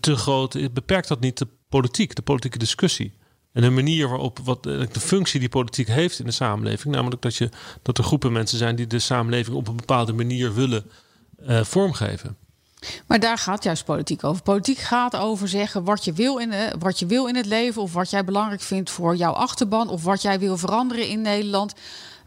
te 0.01 0.17
groot, 0.17 0.73
beperkt 0.73 1.09
dat 1.09 1.21
niet 1.21 1.39
de 1.39 1.47
politiek, 1.69 2.15
de 2.15 2.23
politieke 2.23 2.59
discussie? 2.59 3.13
En 3.53 3.63
de 3.63 3.71
manier 3.71 4.09
waarop 4.09 4.39
wat 4.45 4.63
de 4.63 4.89
functie 5.01 5.41
die 5.41 5.49
politiek 5.49 5.89
heeft 5.89 6.19
in 6.19 6.25
de 6.25 6.31
samenleving, 6.31 6.95
namelijk 6.95 7.23
dat, 7.23 7.37
je, 7.37 7.49
dat 7.83 7.99
er 7.99 8.05
groepen 8.05 8.33
mensen 8.33 8.59
zijn 8.59 8.77
die 8.77 8.87
de 8.87 8.99
samenleving 8.99 9.57
op 9.57 9.69
een 9.69 9.77
bepaalde 9.77 10.13
manier 10.13 10.55
willen 10.55 10.91
uh, 11.49 11.65
vormgeven. 11.65 12.37
Maar 13.07 13.21
daar 13.21 13.39
gaat 13.39 13.65
juist 13.65 13.85
politiek 13.85 14.25
over. 14.25 14.43
Politiek 14.43 14.79
gaat 14.79 15.17
over 15.17 15.49
zeggen 15.49 15.85
wat 15.85 16.05
je, 16.05 16.13
wil 16.13 16.39
in, 16.39 16.53
wat 16.79 16.99
je 16.99 17.07
wil 17.07 17.27
in 17.27 17.37
het 17.37 17.47
leven, 17.47 17.83
of 17.83 17.93
wat 17.93 18.11
jij 18.11 18.25
belangrijk 18.25 18.61
vindt 18.61 18.91
voor 18.91 19.17
jouw 19.17 19.33
achterban, 19.33 19.89
of 19.89 20.05
wat 20.05 20.23
jij 20.23 20.39
wil 20.39 20.57
veranderen 20.57 21.09
in 21.09 21.21
Nederland. 21.21 21.75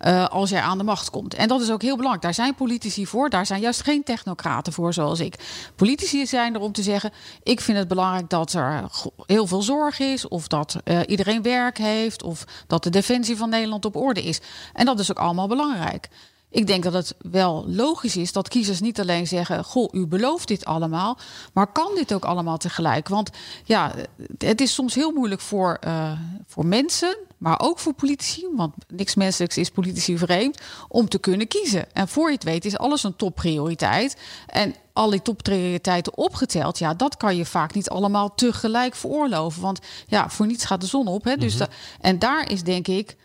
Uh, 0.07 0.27
als 0.27 0.49
jij 0.49 0.61
aan 0.61 0.77
de 0.77 0.83
macht 0.83 1.09
komt. 1.09 1.33
En 1.33 1.47
dat 1.47 1.61
is 1.61 1.71
ook 1.71 1.81
heel 1.81 1.95
belangrijk. 1.95 2.23
Daar 2.23 2.33
zijn 2.33 2.55
politici 2.55 3.07
voor. 3.07 3.29
Daar 3.29 3.45
zijn 3.45 3.61
juist 3.61 3.81
geen 3.81 4.03
technocraten 4.03 4.73
voor, 4.73 4.93
zoals 4.93 5.19
ik. 5.19 5.35
Politici 5.75 6.25
zijn 6.25 6.53
er 6.53 6.61
om 6.61 6.71
te 6.71 6.81
zeggen: 6.81 7.11
ik 7.43 7.61
vind 7.61 7.77
het 7.77 7.87
belangrijk 7.87 8.29
dat 8.29 8.53
er 8.53 8.83
heel 9.25 9.47
veel 9.47 9.61
zorg 9.61 9.99
is, 9.99 10.27
of 10.27 10.47
dat 10.47 10.75
uh, 10.83 10.99
iedereen 11.05 11.41
werk 11.41 11.77
heeft, 11.77 12.23
of 12.23 12.43
dat 12.67 12.83
de 12.83 12.89
defensie 12.89 13.37
van 13.37 13.49
Nederland 13.49 13.85
op 13.85 13.95
orde 13.95 14.23
is. 14.23 14.41
En 14.73 14.85
dat 14.85 14.99
is 14.99 15.11
ook 15.11 15.19
allemaal 15.19 15.47
belangrijk. 15.47 16.09
Ik 16.53 16.67
denk 16.67 16.83
dat 16.83 16.93
het 16.93 17.15
wel 17.21 17.65
logisch 17.67 18.17
is 18.17 18.31
dat 18.31 18.47
kiezers 18.47 18.79
niet 18.79 18.99
alleen 18.99 19.27
zeggen: 19.27 19.63
Goh, 19.63 19.93
u 19.93 20.07
belooft 20.07 20.47
dit 20.47 20.65
allemaal, 20.65 21.17
maar 21.53 21.67
kan 21.67 21.91
dit 21.95 22.13
ook 22.13 22.25
allemaal 22.25 22.57
tegelijk? 22.57 23.07
Want 23.07 23.29
ja, 23.63 23.91
het 24.37 24.61
is 24.61 24.73
soms 24.73 24.95
heel 24.95 25.11
moeilijk 25.11 25.41
voor, 25.41 25.77
uh, 25.87 26.11
voor 26.47 26.65
mensen, 26.65 27.17
maar 27.43 27.59
ook 27.61 27.79
voor 27.79 27.93
politici, 27.93 28.47
want 28.55 28.73
niks 28.87 29.15
menselijks 29.15 29.57
is 29.57 29.69
politici 29.69 30.17
vreemd, 30.17 30.61
om 30.87 31.09
te 31.09 31.19
kunnen 31.19 31.47
kiezen. 31.47 31.93
En 31.93 32.07
voor 32.07 32.27
je 32.27 32.33
het 32.33 32.43
weet 32.43 32.65
is 32.65 32.77
alles 32.77 33.03
een 33.03 33.15
topprioriteit. 33.15 34.17
En 34.47 34.75
al 34.93 35.09
die 35.09 35.21
topprioriteiten 35.21 36.17
opgeteld, 36.17 36.79
ja, 36.79 36.93
dat 36.93 37.17
kan 37.17 37.35
je 37.35 37.45
vaak 37.45 37.73
niet 37.73 37.89
allemaal 37.89 38.35
tegelijk 38.35 38.95
veroorloven. 38.95 39.61
Want 39.61 39.79
ja, 40.07 40.29
voor 40.29 40.45
niets 40.45 40.65
gaat 40.65 40.81
de 40.81 40.87
zon 40.87 41.07
op. 41.07 41.23
Hè? 41.23 41.37
Dus 41.37 41.57
mm 41.57 41.67
en 42.01 42.19
daar 42.19 42.51
is 42.51 42.63
denk 42.63 42.87
ik 42.87 43.15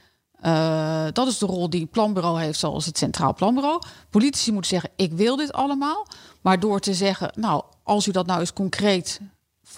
uh, 0.42 1.06
dat 1.12 1.26
is 1.26 1.38
de 1.38 1.46
rol 1.46 1.70
die 1.70 1.80
het 1.80 1.90
planbureau 1.90 2.40
heeft, 2.40 2.58
zoals 2.58 2.86
het 2.86 2.98
Centraal 2.98 3.34
Planbureau. 3.34 3.82
Politici 4.10 4.52
moeten 4.52 4.70
zeggen: 4.70 4.90
Ik 4.96 5.12
wil 5.12 5.36
dit 5.36 5.52
allemaal. 5.52 6.06
Maar 6.40 6.60
door 6.60 6.80
te 6.80 6.94
zeggen: 6.94 7.32
Nou, 7.34 7.62
als 7.82 8.06
u 8.06 8.10
dat 8.10 8.26
nou 8.26 8.40
eens 8.40 8.52
concreet 8.52 9.20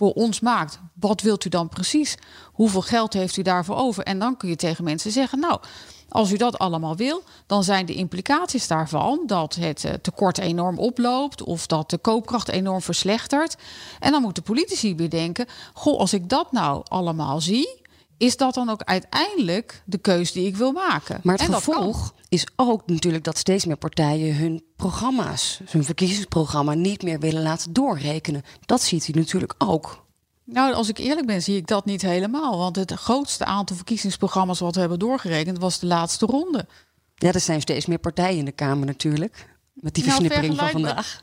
voor 0.00 0.12
ons 0.12 0.40
maakt, 0.40 0.80
wat 0.95 1.21
wilt 1.21 1.45
u 1.45 1.49
dan 1.49 1.69
precies? 1.69 2.16
Hoeveel 2.52 2.80
geld 2.80 3.12
heeft 3.12 3.37
u 3.37 3.42
daarvoor 3.42 3.76
over? 3.76 4.04
En 4.04 4.19
dan 4.19 4.37
kun 4.37 4.49
je 4.49 4.57
tegen 4.57 4.85
mensen 4.85 5.11
zeggen, 5.11 5.40
nou, 5.40 5.61
als 6.09 6.33
u 6.33 6.37
dat 6.37 6.59
allemaal 6.59 6.97
wil, 6.97 7.23
dan 7.47 7.64
zijn 7.64 7.87
de 7.87 7.95
implicaties 7.95 8.66
daarvan 8.66 9.23
dat 9.26 9.54
het 9.54 9.85
eh, 9.85 9.92
tekort 9.92 10.38
enorm 10.38 10.78
oploopt 10.78 11.42
of 11.42 11.66
dat 11.66 11.90
de 11.90 11.99
koopkracht 11.99 12.49
enorm 12.49 12.80
verslechtert. 12.80 13.57
En 13.99 14.11
dan 14.11 14.23
moeten 14.23 14.42
politici 14.42 14.95
bedenken: 14.95 15.47
goh, 15.75 15.99
als 15.99 16.12
ik 16.12 16.28
dat 16.28 16.52
nou 16.52 16.83
allemaal 16.88 17.40
zie, 17.40 17.80
is 18.21 18.37
dat 18.37 18.55
dan 18.55 18.69
ook 18.69 18.83
uiteindelijk 18.83 19.83
de 19.85 19.99
keus 19.99 20.33
die 20.33 20.47
ik 20.47 20.57
wil 20.57 20.73
maken? 20.73 21.21
Maar 21.23 21.35
het 21.35 21.47
en 21.47 21.53
vervolg 21.53 22.15
is 22.29 22.47
ook 22.57 22.87
natuurlijk 22.87 23.25
dat 23.25 23.39
steeds 23.39 23.65
meer 23.65 23.77
partijen 23.77 24.37
hun 24.37 24.65
programma's, 24.77 25.61
hun 25.65 25.85
verkiezingsprogramma, 25.85 26.75
niet 26.75 27.03
meer 27.03 27.21
willen 27.21 27.43
laten 27.43 27.73
doorrekenen. 27.73 28.43
Dat 28.67 28.83
ziet 28.83 29.09
u 29.09 29.12
natuurlijk 29.12 29.55
ook. 29.59 30.05
Nou, 30.45 30.75
als 30.75 30.89
ik 30.89 30.99
eerlijk 30.99 31.27
ben, 31.27 31.43
zie 31.43 31.57
ik 31.57 31.67
dat 31.67 31.85
niet 31.85 32.03
helemaal. 32.03 32.59
Want 32.59 32.77
het 32.77 32.93
grootste 32.93 33.45
aantal 33.45 33.77
verkiezingsprogramma's 33.77 34.61
wat 34.61 34.75
we 34.75 34.81
hebben 34.81 34.99
doorgerekend 34.99 35.59
was 35.59 35.79
de 35.79 35.87
laatste 35.87 36.27
ronde. 36.27 36.67
Ja, 37.15 37.33
er 37.33 37.41
zijn 37.41 37.61
steeds 37.61 37.87
meer 37.87 37.99
partijen 37.99 38.39
in 38.39 38.45
de 38.45 38.53
Kamer 38.53 38.87
natuurlijk. 38.87 39.49
Met 39.73 39.95
die 39.95 40.05
nou, 40.05 40.17
versnippering 40.17 40.59
van 40.59 40.71
vandaag. 40.71 41.23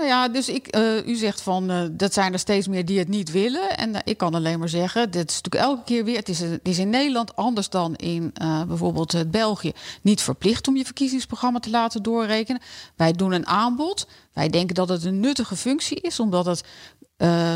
Nou 0.00 0.12
ja, 0.12 0.28
dus 0.28 0.48
ik, 0.48 0.76
uh, 0.76 1.06
u 1.06 1.14
zegt 1.14 1.40
van 1.40 1.70
uh, 1.70 1.82
dat 1.90 2.12
zijn 2.12 2.32
er 2.32 2.38
steeds 2.38 2.68
meer 2.68 2.84
die 2.84 2.98
het 2.98 3.08
niet 3.08 3.30
willen. 3.30 3.76
En 3.76 3.90
uh, 3.90 3.98
ik 4.04 4.16
kan 4.16 4.34
alleen 4.34 4.58
maar 4.58 4.68
zeggen, 4.68 5.10
dit 5.10 5.30
is 5.30 5.40
natuurlijk 5.42 5.64
elke 5.64 5.84
keer 5.84 6.04
weer. 6.04 6.16
Het 6.16 6.28
is, 6.28 6.40
het 6.40 6.68
is 6.68 6.78
in 6.78 6.90
Nederland 6.90 7.36
anders 7.36 7.68
dan 7.68 7.94
in 7.96 8.32
bijvoorbeeld 8.66 9.30
België. 9.30 9.72
Niet 10.02 10.20
verplicht 10.20 10.68
om 10.68 10.76
je 10.76 10.84
verkiezingsprogramma 10.84 11.58
te 11.58 11.70
laten 11.70 12.02
doorrekenen. 12.02 12.60
Wij 12.96 13.12
doen 13.12 13.32
een 13.32 13.46
aanbod. 13.46 14.06
Wij 14.32 14.48
denken 14.48 14.74
dat 14.74 14.88
het 14.88 15.04
een 15.04 15.20
nuttige 15.20 15.56
functie 15.56 16.00
is, 16.00 16.20
omdat 16.20 16.46
het 16.46 16.64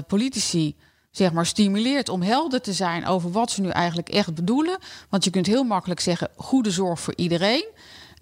politici 0.06 0.76
zeg 1.10 1.32
maar, 1.32 1.46
stimuleert 1.46 2.08
om 2.08 2.22
helder 2.22 2.60
te 2.60 2.72
zijn 2.72 3.06
over 3.06 3.30
wat 3.30 3.50
ze 3.50 3.60
nu 3.60 3.68
eigenlijk 3.68 4.08
echt 4.08 4.34
bedoelen. 4.34 4.78
Want 5.08 5.24
je 5.24 5.30
kunt 5.30 5.46
heel 5.46 5.64
makkelijk 5.64 6.00
zeggen: 6.00 6.28
goede 6.36 6.70
zorg 6.70 7.00
voor 7.00 7.14
iedereen. 7.16 7.64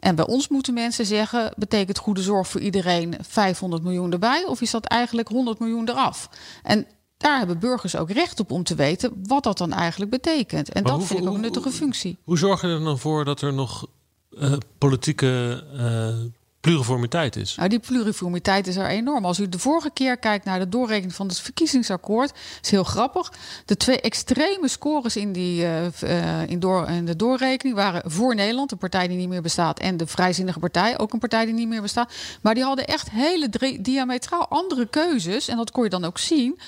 En 0.03 0.15
bij 0.15 0.27
ons 0.27 0.49
moeten 0.49 0.75
mensen 0.75 1.07
zeggen: 1.07 1.53
betekent 1.57 1.99
goede 1.99 2.23
zorg 2.23 2.49
voor 2.49 2.61
iedereen 2.61 3.15
500 3.21 3.83
miljoen 3.83 4.13
erbij? 4.13 4.45
Of 4.45 4.61
is 4.61 4.71
dat 4.71 4.85
eigenlijk 4.85 5.29
100 5.29 5.59
miljoen 5.59 5.89
eraf? 5.89 6.29
En 6.63 6.87
daar 7.17 7.39
hebben 7.39 7.59
burgers 7.59 7.97
ook 7.97 8.11
recht 8.11 8.41
op 8.41 8.51
om 8.51 8.65
te 8.65 8.75
weten 8.75 9.13
wat 9.23 9.43
dat 9.43 9.59
dan 9.59 9.73
eigenlijk 9.73 10.11
betekent. 10.11 10.73
En 10.73 10.83
dat 10.83 11.05
vind 11.05 11.21
ik 11.21 11.29
ook 11.29 11.35
een 11.35 11.41
nuttige 11.41 11.71
functie. 11.71 12.19
Hoe 12.25 12.39
zorg 12.39 12.61
je 12.61 12.67
er 12.67 12.85
dan 12.85 12.99
voor 12.99 13.25
dat 13.25 13.41
er 13.41 13.53
nog 13.53 13.87
uh, 14.31 14.53
politieke 14.79 15.65
uh, 15.75 16.31
pluriformiteit 16.63 17.37
is. 17.37 17.55
Nou, 17.57 17.69
die 17.69 17.79
pluriformiteit 17.79 18.67
is 18.67 18.77
er 18.77 18.87
enorm. 18.87 19.25
Als 19.25 19.39
u 19.39 19.49
de 19.49 19.59
vorige 19.59 19.91
keer 19.91 20.17
kijkt 20.17 20.45
naar 20.45 20.59
de 20.59 20.69
doorrekening 20.69 21.15
van 21.15 21.27
het 21.27 21.41
verkiezingsakkoord, 21.41 22.33
is 22.63 22.71
heel 22.71 22.85
grappig. 22.85 23.33
De 23.65 23.77
twee 23.77 24.01
extreme 24.01 24.69
scores 24.69 25.17
in, 25.17 25.33
die, 25.33 25.63
uh, 25.63 26.49
in, 26.49 26.61
door, 26.61 26.89
in 26.89 27.05
de 27.05 27.17
doorrekening 27.17 27.77
waren 27.77 28.11
voor 28.11 28.35
Nederland, 28.35 28.73
een 28.73 28.79
partij 28.79 29.09
die 29.09 29.17
niet 29.17 29.29
meer 29.29 29.43
bestaat, 29.43 29.79
en 29.79 29.97
de 29.97 30.07
Vrijzinnige 30.07 30.59
Partij, 30.59 30.99
ook 30.99 31.13
een 31.13 31.19
partij 31.19 31.45
die 31.45 31.55
niet 31.55 31.69
meer 31.69 31.83
bestaat. 31.83 32.13
Maar 32.43 32.55
die 32.55 32.65
hadden 32.65 32.87
echt 32.87 33.11
hele 33.11 33.49
diametraal 33.81 34.49
andere 34.49 34.87
keuzes. 34.87 35.49
En 35.49 35.57
dat 35.57 35.71
kon 35.71 35.85
je 35.85 35.91
dan 35.91 36.05
ook 36.05 36.19
zien 36.19 36.59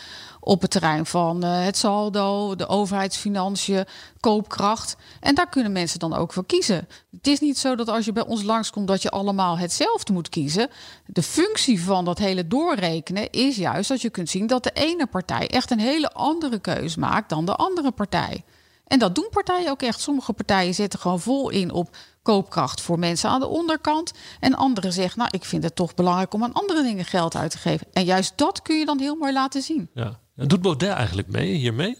op 0.44 0.60
het 0.60 0.70
terrein 0.70 1.06
van 1.06 1.44
uh, 1.44 1.64
het 1.64 1.76
saldo, 1.76 2.54
de 2.56 2.68
overheidsfinanciën, 2.68 3.84
koopkracht. 4.20 4.96
En 5.20 5.34
daar 5.34 5.48
kunnen 5.48 5.72
mensen 5.72 5.98
dan 5.98 6.14
ook 6.14 6.32
voor 6.32 6.46
kiezen. 6.46 6.88
Het 7.10 7.26
is 7.26 7.40
niet 7.40 7.58
zo 7.58 7.74
dat 7.74 7.88
als 7.88 8.04
je 8.04 8.12
bij 8.12 8.26
ons 8.26 8.42
langskomt 8.42 8.88
dat 8.88 9.02
je 9.02 9.10
allemaal 9.10 9.58
hetzelfde 9.58 10.12
moet 10.12 10.28
kiezen. 10.28 10.68
De 11.06 11.22
functie 11.22 11.82
van 11.82 12.04
dat 12.04 12.18
hele 12.18 12.46
doorrekenen 12.46 13.30
is 13.30 13.56
juist 13.56 13.88
dat 13.88 14.02
je 14.02 14.10
kunt 14.10 14.30
zien 14.30 14.46
dat 14.46 14.62
de 14.62 14.72
ene 14.72 15.06
partij 15.06 15.48
echt 15.48 15.70
een 15.70 15.78
hele 15.78 16.12
andere 16.12 16.58
keus 16.58 16.96
maakt 16.96 17.28
dan 17.28 17.44
de 17.44 17.54
andere 17.54 17.90
partij. 17.90 18.44
En 18.86 18.98
dat 18.98 19.14
doen 19.14 19.28
partijen 19.30 19.70
ook 19.70 19.82
echt. 19.82 20.00
Sommige 20.00 20.32
partijen 20.32 20.74
zetten 20.74 20.98
gewoon 20.98 21.20
vol 21.20 21.50
in 21.50 21.72
op 21.72 21.96
koopkracht 22.22 22.80
voor 22.80 22.98
mensen 22.98 23.30
aan 23.30 23.40
de 23.40 23.46
onderkant. 23.46 24.12
En 24.40 24.54
anderen 24.54 24.92
zeggen, 24.92 25.18
nou, 25.18 25.30
ik 25.32 25.44
vind 25.44 25.62
het 25.62 25.74
toch 25.74 25.94
belangrijk 25.94 26.34
om 26.34 26.42
aan 26.44 26.52
andere 26.52 26.82
dingen 26.82 27.04
geld 27.04 27.36
uit 27.36 27.50
te 27.50 27.58
geven. 27.58 27.86
En 27.92 28.04
juist 28.04 28.32
dat 28.36 28.62
kun 28.62 28.78
je 28.78 28.84
dan 28.84 28.98
heel 28.98 29.16
mooi 29.16 29.32
laten 29.32 29.62
zien. 29.62 29.90
Ja. 29.94 30.22
Doet 30.35 30.62
Baudet 30.62 30.91
eigenlijk 30.91 31.29
mee 31.29 31.55
hiermee? 31.55 31.99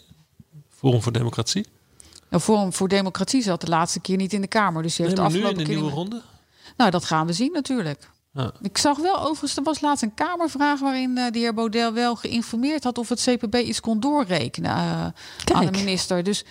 Forum 0.69 1.03
voor 1.03 1.13
Democratie? 1.13 1.67
Nou, 2.29 2.43
Forum 2.43 2.73
voor 2.73 2.89
Democratie 2.89 3.43
zat 3.43 3.61
de 3.61 3.67
laatste 3.67 4.01
keer 4.01 4.17
niet 4.17 4.33
in 4.33 4.41
de 4.41 4.47
Kamer. 4.47 4.83
Dus 4.83 4.97
heeft 4.97 5.09
nee, 5.09 5.19
de 5.19 5.25
afgelopen 5.25 5.57
nu 5.57 5.61
in 5.61 5.67
de 5.67 5.73
keer 5.73 5.81
nieuwe 5.81 5.97
ronde? 5.97 6.23
Nou, 6.77 6.91
dat 6.91 7.05
gaan 7.05 7.27
we 7.27 7.33
zien 7.33 7.53
natuurlijk. 7.53 8.11
Ja. 8.33 8.53
Ik 8.63 8.79
zag 8.79 8.99
wel 8.99 9.21
overigens, 9.21 9.57
er 9.57 9.63
was 9.63 9.81
laatst 9.81 10.03
een 10.03 10.15
Kamervraag 10.15 10.81
waarin 10.81 11.19
uh, 11.19 11.31
de 11.31 11.39
heer 11.39 11.55
Baudet 11.55 11.93
wel 11.93 12.17
geïnformeerd 12.17 12.85
had 12.85 12.99
of 12.99 13.09
het 13.09 13.23
CPB 13.23 13.55
iets 13.55 13.81
kon 13.81 14.01
doorrekenen 14.01 14.71
uh, 14.71 15.07
aan 15.53 15.67
de 15.67 15.71
minister. 15.71 16.23
Dus 16.23 16.45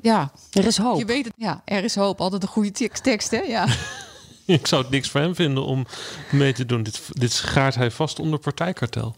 ja, 0.00 0.32
er 0.50 0.66
is 0.66 0.76
hoop. 0.76 0.98
Je 0.98 1.04
weet 1.04 1.24
het, 1.24 1.34
ja, 1.36 1.62
er 1.64 1.84
is 1.84 1.94
hoop. 1.94 2.20
Altijd 2.20 2.42
een 2.42 2.48
goede 2.48 2.88
tekst, 3.02 3.30
hè? 3.30 3.40
Ja. 3.40 3.66
ik 4.46 4.66
zou 4.66 4.82
het 4.82 4.90
niks 4.90 5.10
voor 5.10 5.20
hem 5.20 5.34
vinden 5.34 5.64
om 5.64 5.86
mee 6.32 6.52
te 6.52 6.66
doen. 6.66 6.82
Dit, 6.82 7.00
dit 7.08 7.32
schaart 7.32 7.74
hij 7.74 7.90
vast 7.90 8.18
onder 8.18 8.38
partijkartel. 8.38 9.16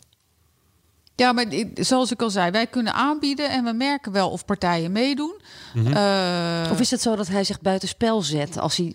Ja, 1.18 1.32
maar 1.32 1.46
zoals 1.74 2.10
ik 2.10 2.22
al 2.22 2.30
zei, 2.30 2.50
wij 2.50 2.66
kunnen 2.66 2.94
aanbieden 2.94 3.50
en 3.50 3.64
we 3.64 3.72
merken 3.72 4.12
wel 4.12 4.30
of 4.30 4.44
partijen 4.44 4.92
meedoen. 4.92 5.40
Mhm. 5.74 5.86
Uh, 5.86 6.68
of 6.70 6.80
is 6.80 6.90
het 6.90 7.00
zo 7.00 7.16
dat 7.16 7.28
hij 7.28 7.44
zich 7.44 7.60
buitenspel 7.60 8.22
zet 8.22 8.58
als 8.58 8.76
hij 8.76 8.94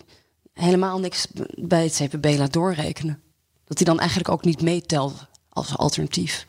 helemaal 0.52 0.98
niks 0.98 1.26
bij 1.54 1.82
het 1.82 2.02
CPB 2.02 2.38
laat 2.38 2.52
doorrekenen? 2.52 3.22
Dat 3.64 3.78
hij 3.78 3.86
dan 3.86 3.98
eigenlijk 3.98 4.28
ook 4.28 4.44
niet 4.44 4.62
meetelt 4.62 5.14
als 5.48 5.76
alternatief? 5.76 6.46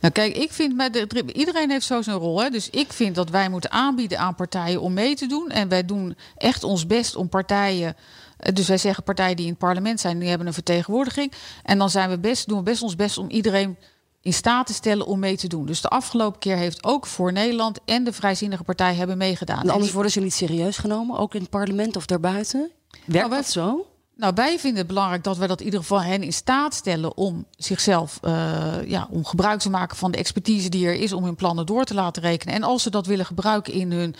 Nou, 0.00 0.12
kijk, 0.12 0.36
ik 0.36 0.52
vind 0.52 0.74
met 0.74 0.92
de, 0.92 1.32
iedereen 1.32 1.70
heeft 1.70 1.86
zo 1.86 2.02
zijn 2.02 2.16
rol. 2.16 2.42
Hè? 2.42 2.50
Dus 2.50 2.70
ik 2.70 2.92
vind 2.92 3.14
dat 3.14 3.30
wij 3.30 3.48
moeten 3.48 3.70
aanbieden 3.70 4.18
aan 4.18 4.34
partijen 4.34 4.80
om 4.80 4.92
mee 4.92 5.14
te 5.14 5.26
doen. 5.26 5.48
En 5.48 5.68
wij 5.68 5.84
doen 5.84 6.16
echt 6.36 6.64
ons 6.64 6.86
best 6.86 7.16
om 7.16 7.28
partijen. 7.28 7.96
Eh, 8.36 8.54
dus 8.54 8.68
wij 8.68 8.78
zeggen 8.78 9.04
partijen 9.04 9.36
die 9.36 9.44
in 9.44 9.50
het 9.50 9.60
parlement 9.60 10.00
zijn, 10.00 10.18
die 10.18 10.28
hebben 10.28 10.46
een 10.46 10.52
vertegenwoordiging. 10.52 11.32
En 11.62 11.78
dan 11.78 11.90
zijn 11.90 12.10
we 12.10 12.18
best, 12.18 12.48
doen 12.48 12.58
we 12.58 12.64
best 12.64 12.82
ons 12.82 12.96
best 12.96 13.18
om 13.18 13.30
iedereen 13.30 13.76
in 14.24 14.32
staat 14.32 14.66
te 14.66 14.72
stellen 14.72 15.06
om 15.06 15.18
mee 15.18 15.36
te 15.36 15.48
doen. 15.48 15.66
Dus 15.66 15.80
de 15.80 15.88
afgelopen 15.88 16.38
keer 16.38 16.56
heeft 16.56 16.84
ook 16.84 17.06
voor 17.06 17.32
Nederland 17.32 17.78
en 17.84 18.04
de 18.04 18.12
Vrijzinnige 18.12 18.62
Partij 18.62 18.94
hebben 18.94 19.18
meegedaan. 19.18 19.62
En 19.62 19.70
anders 19.70 19.92
worden 19.92 20.12
ze 20.12 20.20
niet 20.20 20.34
serieus 20.34 20.76
genomen, 20.76 21.18
ook 21.18 21.34
in 21.34 21.40
het 21.40 21.50
parlement 21.50 21.96
of 21.96 22.06
daarbuiten? 22.06 22.70
Werkt 23.04 23.28
nou, 23.28 23.42
dat 23.42 23.50
zo? 23.50 23.86
Nou, 24.16 24.32
wij 24.34 24.58
vinden 24.58 24.78
het 24.78 24.86
belangrijk 24.86 25.24
dat 25.24 25.36
we 25.36 25.46
dat 25.46 25.58
in 25.58 25.64
ieder 25.64 25.80
geval 25.80 26.02
hen 26.02 26.22
in 26.22 26.32
staat 26.32 26.74
stellen 26.74 27.16
om 27.16 27.44
zichzelf, 27.56 28.18
uh, 28.22 28.74
ja, 28.86 29.08
om 29.10 29.24
gebruik 29.24 29.60
te 29.60 29.70
maken 29.70 29.96
van 29.96 30.10
de 30.10 30.18
expertise 30.18 30.68
die 30.68 30.86
er 30.86 30.94
is 30.94 31.12
om 31.12 31.24
hun 31.24 31.34
plannen 31.34 31.66
door 31.66 31.84
te 31.84 31.94
laten 31.94 32.22
rekenen. 32.22 32.54
En 32.54 32.62
als 32.62 32.82
ze 32.82 32.90
dat 32.90 33.06
willen 33.06 33.26
gebruiken 33.26 33.72
in 33.72 33.92
hun, 33.92 34.14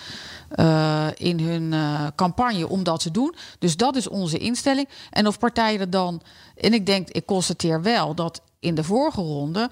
uh, 0.57 1.07
in 1.15 1.41
hun 1.41 1.73
uh, 1.73 2.07
campagne, 2.15 2.69
om 2.69 2.83
dat 2.83 3.01
te 3.01 3.11
doen. 3.11 3.35
Dus 3.59 3.77
dat 3.77 3.97
is 3.97 4.09
onze 4.09 4.39
instelling. 4.39 4.89
En 5.11 5.27
of 5.27 5.39
partijen 5.39 5.81
er 5.81 5.91
dan, 5.91 6.23
en 6.57 6.75
ik 6.75 6.87
denk, 6.87 7.09
ik 7.09 7.27
constateer 7.27 7.83
wel 7.83 8.15
dat 8.15 8.43
in 8.65 8.75
de 8.75 8.85
vorige 8.85 9.21
ronde 9.21 9.71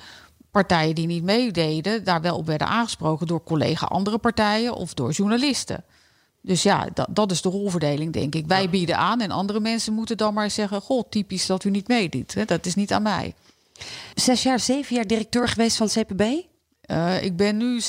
partijen 0.50 0.94
die 0.94 1.06
niet 1.06 1.22
meededen, 1.22 2.04
daar 2.04 2.20
wel 2.20 2.36
op 2.36 2.46
werden 2.46 2.66
aangesproken 2.66 3.26
door 3.26 3.42
collega 3.42 3.86
andere 3.86 4.18
partijen 4.18 4.74
of 4.74 4.94
door 4.94 5.10
journalisten. 5.10 5.84
Dus 6.40 6.62
ja, 6.62 6.88
dat, 6.94 7.06
dat 7.10 7.30
is 7.30 7.42
de 7.42 7.48
rolverdeling, 7.48 8.12
denk 8.12 8.34
ik. 8.34 8.46
Wij 8.46 8.70
bieden 8.70 8.96
aan 8.96 9.20
en 9.20 9.30
andere 9.30 9.60
mensen 9.60 9.92
moeten 9.92 10.16
dan 10.16 10.34
maar 10.34 10.50
zeggen: 10.50 10.80
Goh, 10.80 11.02
typisch 11.08 11.46
dat 11.46 11.64
u 11.64 11.70
niet 11.70 11.88
meedoet. 11.88 12.48
Dat 12.48 12.66
is 12.66 12.74
niet 12.74 12.92
aan 12.92 13.02
mij. 13.02 13.34
Zes 14.14 14.42
jaar, 14.42 14.60
zeven 14.60 14.94
jaar 14.94 15.06
directeur 15.06 15.48
geweest 15.48 15.76
van 15.76 15.88
CPB? 15.88 16.22
Uh, 16.86 17.22
ik 17.22 17.36
ben 17.36 17.56
nu 17.56 17.80
6,5 17.80 17.86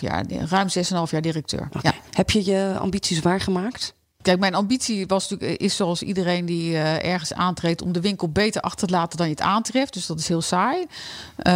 jaar, 0.00 0.24
ruim 0.28 0.68
6,5 0.68 1.10
jaar 1.10 1.22
directeur. 1.22 1.68
Ja. 1.82 1.94
Heb 2.10 2.30
je 2.30 2.44
je 2.44 2.76
ambities 2.78 3.20
waargemaakt? 3.20 3.94
Kijk, 4.26 4.38
mijn 4.38 4.54
ambitie 4.54 5.06
was 5.06 5.28
natuurlijk, 5.28 5.60
is 5.60 5.76
zoals 5.76 6.02
iedereen 6.02 6.46
die 6.46 6.70
uh, 6.70 7.04
ergens 7.04 7.32
aantreedt, 7.32 7.82
om 7.82 7.92
de 7.92 8.00
winkel 8.00 8.28
beter 8.28 8.60
achter 8.60 8.86
te 8.86 8.94
laten 8.94 9.18
dan 9.18 9.26
je 9.26 9.32
het 9.32 9.42
aantreft. 9.42 9.92
Dus 9.92 10.06
dat 10.06 10.18
is 10.18 10.28
heel 10.28 10.42
saai. 10.42 10.80
Uh, 10.80 11.52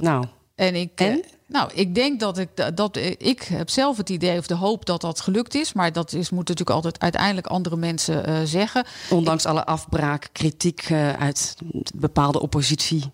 nou. 0.00 0.24
En 0.54 0.74
ik. 0.74 0.90
En? 1.00 1.24
Nou, 1.46 1.70
ik 1.74 1.94
denk 1.94 2.20
dat 2.20 2.38
ik 2.38 2.76
dat 2.76 2.96
ik 3.18 3.42
heb 3.42 3.70
zelf 3.70 3.96
het 3.96 4.08
idee 4.08 4.38
of 4.38 4.46
de 4.46 4.54
hoop 4.54 4.86
dat 4.86 5.00
dat 5.00 5.20
gelukt 5.20 5.54
is, 5.54 5.72
maar 5.72 5.92
dat 5.92 6.12
is 6.12 6.30
moet 6.30 6.48
natuurlijk 6.48 6.70
altijd 6.70 7.00
uiteindelijk 7.00 7.46
andere 7.46 7.76
mensen 7.76 8.28
uh, 8.28 8.38
zeggen. 8.44 8.84
Ondanks 9.10 9.46
alle 9.46 9.64
afbraak, 9.64 10.28
kritiek 10.32 10.90
uh, 10.90 11.12
uit 11.12 11.56
bepaalde 11.94 12.40
oppositie. 12.40 13.10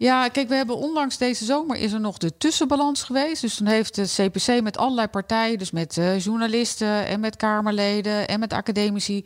Ja, 0.00 0.28
kijk, 0.28 0.48
we 0.48 0.54
hebben 0.54 0.76
onlangs 0.76 1.18
deze 1.18 1.44
zomer 1.44 1.76
is 1.76 1.92
er 1.92 2.00
nog 2.00 2.18
de 2.18 2.36
tussenbalans 2.36 3.02
geweest. 3.02 3.40
Dus 3.40 3.54
toen 3.54 3.66
heeft 3.66 3.94
de 3.94 4.04
CPC 4.04 4.62
met 4.62 4.76
allerlei 4.76 5.06
partijen, 5.06 5.58
dus 5.58 5.70
met 5.70 5.96
uh, 5.96 6.18
journalisten 6.18 7.06
en 7.06 7.20
met 7.20 7.36
Kamerleden 7.36 8.28
en 8.28 8.40
met 8.40 8.52
academici 8.52 9.24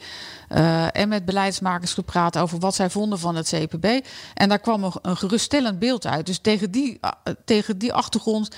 uh, 0.53 0.97
en 0.97 1.09
met 1.09 1.25
beleidsmakers 1.25 1.95
gepraat 1.95 2.39
over 2.39 2.59
wat 2.59 2.75
zij 2.75 2.91
vonden 2.91 3.19
van 3.19 3.37
het 3.37 3.49
CPB. 3.49 4.07
En 4.35 4.49
daar 4.49 4.59
kwam 4.59 4.85
een, 4.85 4.93
een 5.03 5.17
geruststellend 5.17 5.79
beeld 5.79 6.07
uit. 6.07 6.27
Dus 6.27 6.39
tegen 6.39 6.71
die, 6.71 6.99
uh, 7.01 7.11
tegen 7.45 7.79
die 7.79 7.93
achtergrond 7.93 8.49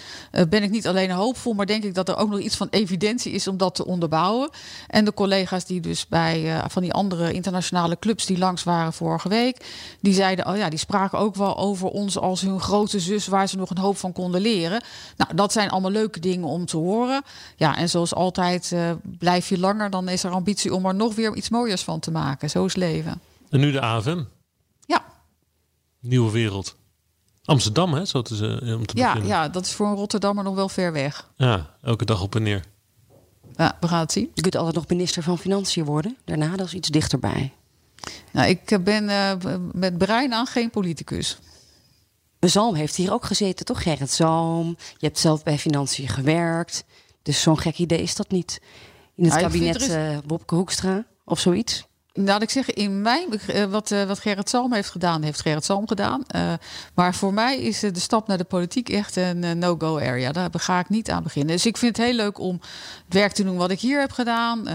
ben 0.49 0.63
ik 0.63 0.71
niet 0.71 0.87
alleen 0.87 1.11
hoopvol, 1.11 1.53
maar 1.53 1.67
denk 1.67 1.85
ik 1.85 1.95
dat 1.95 2.09
er 2.09 2.17
ook 2.17 2.31
nog 2.31 2.41
iets 2.41 2.57
van 2.57 2.69
evidentie 2.71 3.33
is 3.33 3.49
om 3.49 3.57
dat 3.57 3.75
te 3.75 3.87
onderbouwen. 3.87 4.51
En 4.89 5.05
de 5.05 5.15
collega's 5.15 5.65
die 5.65 5.81
dus 5.81 6.09
bij 6.09 6.63
van 6.69 6.83
die 6.83 6.93
andere 6.93 7.33
internationale 7.33 7.99
clubs 7.99 8.27
die 8.27 8.39
langs 8.39 8.65
waren 8.65 8.93
vorige 8.93 9.29
week, 9.29 9.67
die 10.01 10.15
zeiden, 10.15 10.47
oh 10.47 10.57
ja, 10.57 10.69
die 10.69 10.79
spraken 10.79 11.19
ook 11.19 11.35
wel 11.35 11.59
over 11.59 11.89
ons 11.89 12.05
ons 12.07 12.19
als 12.19 12.41
hun 12.41 12.61
grote 12.61 13.01
zus 13.01 13.27
waar 13.27 13.49
ze 13.49 13.57
nog 13.57 13.71
een 13.71 13.79
hoop 13.79 13.97
van 13.97 14.13
konden 14.13 14.41
leren. 14.41 14.83
Nou, 15.17 15.35
dat 15.35 15.53
zijn 15.53 15.71
allemaal 15.71 15.91
leuke 15.91 16.21
dingen 16.21 16.49
om 16.49 16.67
te 16.67 16.77
horen. 16.77 17.23
Ja, 17.57 17.77
en 17.77 17.89
zoals 17.89 18.15
altijd 18.15 18.71
uh, 18.75 18.91
blijf 19.03 19.49
je 19.49 19.59
langer, 19.59 19.91
dan 19.91 20.09
is 20.09 20.25
er 20.25 20.31
ambitie 20.31 20.75
om 20.75 20.87
er 20.87 20.95
nog 20.95 21.15
weer 21.15 21.35
iets 21.35 21.49
mooiers 21.49 21.83
van 21.83 22.01
te 22.01 22.11
maken. 22.11 22.51
Zo 22.51 22.65
is 22.65 22.77
leven. 22.77 23.21
En 23.51 23.61
nu 23.61 23.73
de 23.73 23.81
AFM? 23.81 24.23
Ja. 24.81 25.05
Nieuwe 26.01 26.31
wereld. 26.31 26.77
Amsterdam, 27.45 27.95
hè? 27.95 28.05
Zo 28.05 28.23
te, 28.23 28.61
om 28.79 28.87
te 28.87 28.97
ja, 28.97 29.07
beginnen. 29.07 29.37
ja, 29.37 29.49
dat 29.49 29.67
is 29.67 29.73
voor 29.73 29.87
een 29.87 29.95
Rotterdammer 29.95 30.45
nog 30.45 30.55
wel 30.55 30.69
ver 30.69 30.93
weg. 30.93 31.31
Ja, 31.37 31.75
elke 31.83 32.05
dag 32.05 32.23
op 32.23 32.35
en 32.35 32.43
neer. 32.43 32.65
Ja, 33.57 33.77
we 33.81 33.89
gaan 33.89 34.01
het 34.01 34.13
zien. 34.13 34.31
Je 34.35 34.43
kunt 34.43 34.57
altijd 34.57 34.75
nog 34.75 34.89
minister 34.89 35.23
van 35.23 35.39
Financiën 35.39 35.85
worden. 35.85 36.17
Daarna, 36.25 36.57
dat 36.57 36.67
is 36.67 36.75
iets 36.75 36.89
dichterbij. 36.89 37.53
Nou, 38.33 38.49
ik 38.49 38.85
ben 38.85 39.05
uh, 39.05 39.33
met 39.73 39.99
brein 39.99 40.35
aan 40.35 40.47
geen 40.47 40.71
politicus. 40.71 41.39
Zalm 42.49 42.75
heeft 42.75 42.97
hier 42.97 43.13
ook 43.13 43.25
gezeten, 43.25 43.67
toch? 43.67 43.83
Gerrit 43.83 44.11
Zalm. 44.11 44.77
Je 44.97 45.07
hebt 45.07 45.19
zelf 45.19 45.43
bij 45.43 45.59
Financiën 45.59 46.09
gewerkt. 46.09 46.85
Dus 47.23 47.43
zo'n 47.43 47.59
gek 47.59 47.79
idee 47.79 48.03
is 48.03 48.15
dat 48.15 48.31
niet. 48.31 48.61
In 49.15 49.25
het 49.25 49.33
nou, 49.33 49.45
kabinet 49.45 49.81
is... 49.81 49.89
uh, 49.89 50.19
Wopke 50.27 50.55
Hoekstra 50.55 51.05
of 51.25 51.41
zoiets. 51.41 51.87
Nou, 52.13 52.43
ik 52.43 52.51
zeg 52.51 52.71
in 52.71 53.03
mijn 53.03 53.29
uh, 53.55 53.65
wat, 53.65 53.91
uh, 53.91 54.05
wat 54.05 54.19
Gerrit 54.19 54.49
Salm 54.49 54.73
heeft 54.73 54.91
gedaan, 54.91 55.23
heeft 55.23 55.41
Gerrit 55.41 55.65
Salm 55.65 55.89
gedaan. 55.89 56.23
Uh, 56.37 56.53
maar 56.95 57.15
voor 57.15 57.35
mij 57.35 57.59
is 57.59 57.81
de 57.81 58.01
stap 58.01 58.27
naar 58.27 58.39
de 58.39 58.45
politiek 58.45 58.89
echt 58.89 59.17
een 59.17 59.59
no-go 59.59 59.99
area. 59.99 60.33
Daar 60.33 60.51
ga 60.53 60.79
ik 60.79 60.89
niet 60.89 61.11
aan 61.11 61.23
beginnen. 61.23 61.55
Dus 61.55 61.67
ik 61.67 61.77
vind 61.77 61.97
het 61.97 62.07
heel 62.07 62.15
leuk 62.15 62.39
om 62.39 62.61
het 63.05 63.15
werk 63.15 63.33
te 63.33 63.45
doen 63.45 63.57
wat 63.57 63.71
ik 63.71 63.81
hier 63.81 64.01
heb 64.01 64.13
gedaan. 64.13 64.69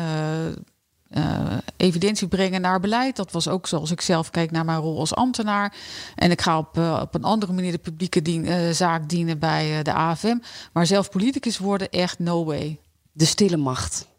Evidentie 1.78 2.28
brengen 2.28 2.62
naar 2.62 2.80
beleid. 2.80 3.16
Dat 3.16 3.32
was 3.32 3.48
ook 3.48 3.68
zoals 3.68 3.92
ik 3.92 4.02
zelf 4.02 4.30
kijk 4.30 4.52
naar 4.52 4.66
mijn 4.66 4.80
rol 4.80 5.00
als 5.00 5.16
ambtenaar. 5.16 5.76
En 6.16 6.32
ik 6.32 6.42
ga 6.42 6.58
op, 6.58 6.78
op 6.78 7.16
een 7.16 7.24
andere 7.24 7.54
manier 7.54 7.72
de 7.72 7.78
publieke 7.78 8.22
dien, 8.22 8.76
zaak 8.76 9.10
dienen 9.10 9.40
bij 9.40 9.84
de 9.84 9.94
AFM. 9.94 10.38
Maar 10.74 10.86
zelf 10.86 11.10
politicus 11.10 11.58
worden, 11.58 11.90
echt 11.90 12.20
no 12.20 12.46
way. 12.46 12.80
De 13.12 13.26
stille 13.26 13.58
macht. 13.58 14.10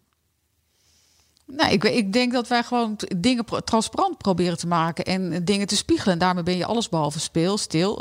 Nou, 1.46 1.72
ik, 1.72 1.84
ik, 1.84 2.12
denk 2.12 2.32
dat 2.32 2.48
wij 2.48 2.62
gewoon 2.62 2.98
dingen 3.16 3.44
transparant 3.64 4.18
proberen 4.18 4.58
te 4.58 4.66
maken 4.66 5.04
en 5.04 5.44
dingen 5.44 5.66
te 5.66 5.76
spiegelen. 5.76 6.12
En 6.12 6.18
daarmee 6.18 6.42
ben 6.42 6.56
je 6.56 6.66
alles 6.66 6.88
behalve 6.88 7.20
speel, 7.20 7.58
stil. 7.58 7.98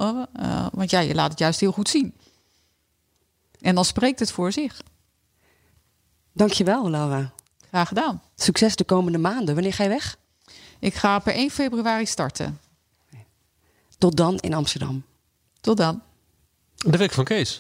Want 0.72 0.90
ja, 0.90 1.00
je 1.00 1.16
laat 1.16 1.30
het 1.30 1.40
juist 1.40 1.60
heel 1.60 1.72
goed 1.72 1.90
zien. 1.90 2.14
En 3.60 3.76
dan 3.76 3.86
spreekt 3.86 4.20
het 4.20 4.32
voor 4.32 4.52
zich. 4.52 4.82
Dankjewel, 6.34 6.90
Laura. 6.90 7.34
Graag 7.72 7.88
gedaan. 7.88 8.22
Succes 8.36 8.76
de 8.76 8.84
komende 8.84 9.18
maanden. 9.18 9.54
Wanneer 9.54 9.74
ga 9.74 9.84
je 9.84 9.90
weg? 9.90 10.18
Ik 10.80 10.94
ga 10.94 11.20
per 11.20 11.34
1 11.34 11.50
februari 11.50 12.06
starten. 12.06 12.60
Tot 13.98 14.18
dan 14.18 14.38
in 14.38 14.54
Amsterdam. 14.54 15.04
Tot 15.62 15.78
dan. 15.78 16.02
De 16.76 16.98
week 16.98 17.12
van 17.12 17.24
Kees. 17.24 17.60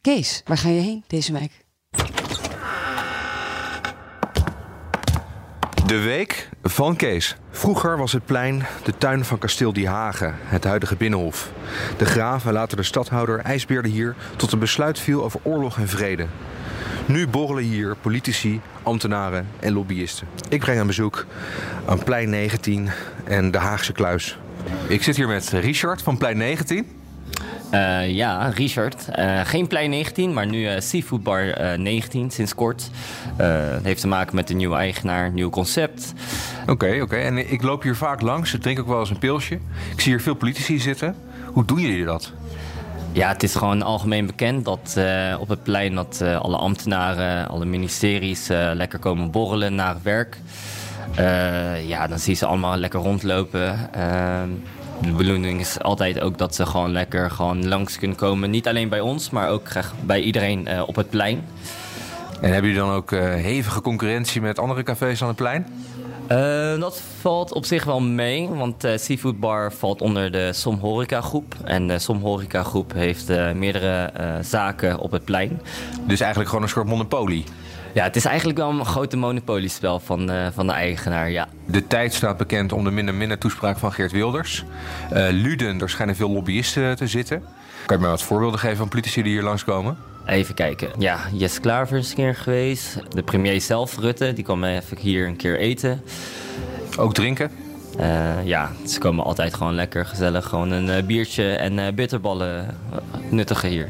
Kees, 0.00 0.42
waar 0.44 0.58
ga 0.58 0.68
je 0.68 0.80
heen 0.80 1.04
deze 1.06 1.32
week? 1.32 1.64
De 5.86 5.98
week 5.98 6.48
van 6.62 6.96
Kees. 6.96 7.36
Vroeger 7.50 7.98
was 7.98 8.12
het 8.12 8.24
plein 8.24 8.66
de 8.84 8.98
tuin 8.98 9.24
van 9.24 9.38
kasteel 9.38 9.72
Die 9.72 9.88
Hagen, 9.88 10.34
het 10.38 10.64
huidige 10.64 10.96
binnenhof. 10.96 11.50
De 11.98 12.04
graaf 12.04 12.46
en 12.46 12.52
later 12.52 12.76
de 12.76 12.82
stadhouder 12.82 13.38
ijsbeerde 13.38 13.88
hier 13.88 14.16
tot 14.36 14.52
een 14.52 14.58
besluit 14.58 14.98
viel 14.98 15.24
over 15.24 15.40
oorlog 15.42 15.78
en 15.78 15.88
vrede. 15.88 16.26
Nu 17.08 17.26
borrelen 17.26 17.64
hier 17.64 17.96
politici, 18.00 18.60
ambtenaren 18.82 19.48
en 19.60 19.72
lobbyisten. 19.72 20.26
Ik 20.48 20.60
breng 20.60 20.80
een 20.80 20.86
bezoek 20.86 21.26
aan 21.86 22.02
plein 22.04 22.30
19 22.30 22.88
en 23.24 23.50
de 23.50 23.58
Haagse 23.58 23.92
kluis. 23.92 24.38
Ik 24.88 25.02
zit 25.02 25.16
hier 25.16 25.28
met 25.28 25.48
Richard 25.48 26.02
van 26.02 26.18
plein 26.18 26.36
19. 26.36 26.86
Uh, 27.72 28.10
ja, 28.10 28.48
Richard. 28.48 29.06
Uh, 29.18 29.40
geen 29.44 29.66
plein 29.66 29.90
19, 29.90 30.32
maar 30.32 30.46
nu 30.46 30.62
uh, 30.62 30.80
Seafood 30.80 31.22
Bar 31.22 31.78
19 31.78 32.30
sinds 32.30 32.54
kort. 32.54 32.90
het 33.36 33.84
heeft 33.84 34.00
te 34.00 34.08
maken 34.08 34.34
met 34.34 34.48
de 34.48 34.54
nieuwe 34.54 34.76
eigenaar, 34.76 35.30
nieuw 35.30 35.50
concept. 35.50 36.12
Oké, 36.62 36.70
okay, 36.70 36.94
oké. 36.94 37.02
Okay. 37.02 37.24
En 37.24 37.50
ik 37.52 37.62
loop 37.62 37.82
hier 37.82 37.96
vaak 37.96 38.20
langs. 38.20 38.54
Ik 38.54 38.62
drink 38.62 38.78
ook 38.78 38.86
wel 38.86 39.00
eens 39.00 39.10
een 39.10 39.18
pilsje. 39.18 39.54
Ik 39.92 40.00
zie 40.00 40.12
hier 40.12 40.22
veel 40.22 40.34
politici 40.34 40.78
zitten. 40.78 41.14
Hoe 41.52 41.64
doen 41.64 41.80
jullie 41.80 42.04
dat? 42.04 42.32
Ja, 43.12 43.28
het 43.28 43.42
is 43.42 43.54
gewoon 43.54 43.82
algemeen 43.82 44.26
bekend 44.26 44.64
dat 44.64 44.96
op 45.38 45.48
het 45.48 45.62
plein 45.62 45.94
dat 45.94 46.22
alle 46.22 46.56
ambtenaren, 46.56 47.48
alle 47.48 47.64
ministeries 47.64 48.48
lekker 48.74 48.98
komen 48.98 49.30
borrelen 49.30 49.74
na 49.74 49.94
het 49.94 50.02
werk. 50.02 50.38
ja, 51.86 52.06
dan 52.06 52.18
zie 52.18 52.32
je 52.32 52.38
ze 52.38 52.46
allemaal 52.46 52.76
lekker 52.76 53.00
rondlopen 53.00 53.90
de 55.02 55.12
bedoeling 55.12 55.60
is 55.60 55.80
altijd 55.80 56.20
ook 56.20 56.38
dat 56.38 56.54
ze 56.54 56.66
gewoon 56.66 56.92
lekker 56.92 57.30
gewoon 57.30 57.68
langs 57.68 57.98
kunnen 57.98 58.16
komen. 58.16 58.50
Niet 58.50 58.68
alleen 58.68 58.88
bij 58.88 59.00
ons, 59.00 59.30
maar 59.30 59.48
ook 59.48 59.68
bij 60.00 60.20
iedereen 60.20 60.82
op 60.82 60.96
het 60.96 61.10
plein. 61.10 61.44
En 62.40 62.52
hebben 62.52 62.70
jullie 62.70 62.86
dan 62.86 62.94
ook 62.94 63.10
hevige 63.10 63.80
concurrentie 63.80 64.40
met 64.40 64.58
andere 64.58 64.82
cafés 64.82 65.22
aan 65.22 65.28
het 65.28 65.36
plein? 65.36 65.66
Uh, 66.32 66.80
dat 66.80 67.02
valt 67.20 67.52
op 67.52 67.64
zich 67.64 67.84
wel 67.84 68.00
mee, 68.00 68.48
want 68.48 68.84
uh, 68.84 68.90
Seafood 68.96 69.40
Bar 69.40 69.72
valt 69.72 70.00
onder 70.00 70.32
de 70.32 70.52
Som 70.52 70.78
Horeca 70.78 71.20
Groep. 71.20 71.54
En 71.64 71.86
de 71.86 71.98
Som 71.98 72.20
Horeca 72.20 72.62
Groep 72.62 72.92
heeft 72.92 73.30
uh, 73.30 73.52
meerdere 73.52 74.12
zaken 74.42 74.98
op 74.98 75.10
het 75.10 75.24
plein. 75.24 75.60
Dus 76.06 76.20
eigenlijk 76.20 76.50
gewoon 76.50 76.64
een 76.64 76.70
soort 76.70 76.86
monopolie? 76.86 77.44
Ja, 77.94 78.04
het 78.04 78.16
is 78.16 78.24
eigenlijk 78.24 78.58
wel 78.58 78.70
een 78.70 78.84
grote 78.84 79.16
monopoliespel 79.16 80.00
van, 80.00 80.30
van 80.52 80.66
de 80.66 80.72
eigenaar, 80.72 81.30
ja. 81.30 81.48
De 81.66 81.86
tijd 81.86 82.14
staat 82.14 82.36
bekend 82.36 82.72
om 82.72 82.84
de 82.84 82.90
minder-minder 82.90 83.38
toespraak 83.38 83.78
van 83.78 83.92
Geert 83.92 84.12
Wilders. 84.12 84.64
Luden, 85.30 85.80
er 85.80 85.90
schijnen 85.90 86.16
veel 86.16 86.30
lobbyisten 86.30 86.96
te 86.96 87.06
zitten. 87.06 87.42
Kan 87.86 87.96
je 87.96 88.02
mij 88.02 88.10
wat 88.10 88.22
voorbeelden 88.22 88.60
geven 88.60 88.76
van 88.76 88.88
politici 88.88 89.22
die 89.22 89.32
hier 89.32 89.42
langskomen? 89.42 89.96
Even 90.28 90.54
kijken. 90.54 90.88
Ja, 90.98 91.18
Jess 91.32 91.60
Klaver 91.60 91.98
is 91.98 92.10
een 92.10 92.16
keer 92.16 92.34
geweest. 92.34 92.98
De 93.08 93.22
premier 93.22 93.60
zelf, 93.60 93.98
Rutte, 93.98 94.32
die 94.32 94.44
kwam 94.44 94.64
even 94.64 94.96
hier 94.98 95.26
een 95.26 95.36
keer 95.36 95.58
eten. 95.58 96.02
Ook 96.98 97.14
drinken? 97.14 97.50
Uh, 98.00 98.46
ja, 98.46 98.70
ze 98.86 98.98
komen 98.98 99.24
altijd 99.24 99.54
gewoon 99.54 99.74
lekker 99.74 100.06
gezellig. 100.06 100.46
Gewoon 100.46 100.70
een 100.70 101.06
biertje 101.06 101.52
en 101.52 101.94
bitterballen 101.94 102.76
nuttigen 103.30 103.68
hier. 103.68 103.88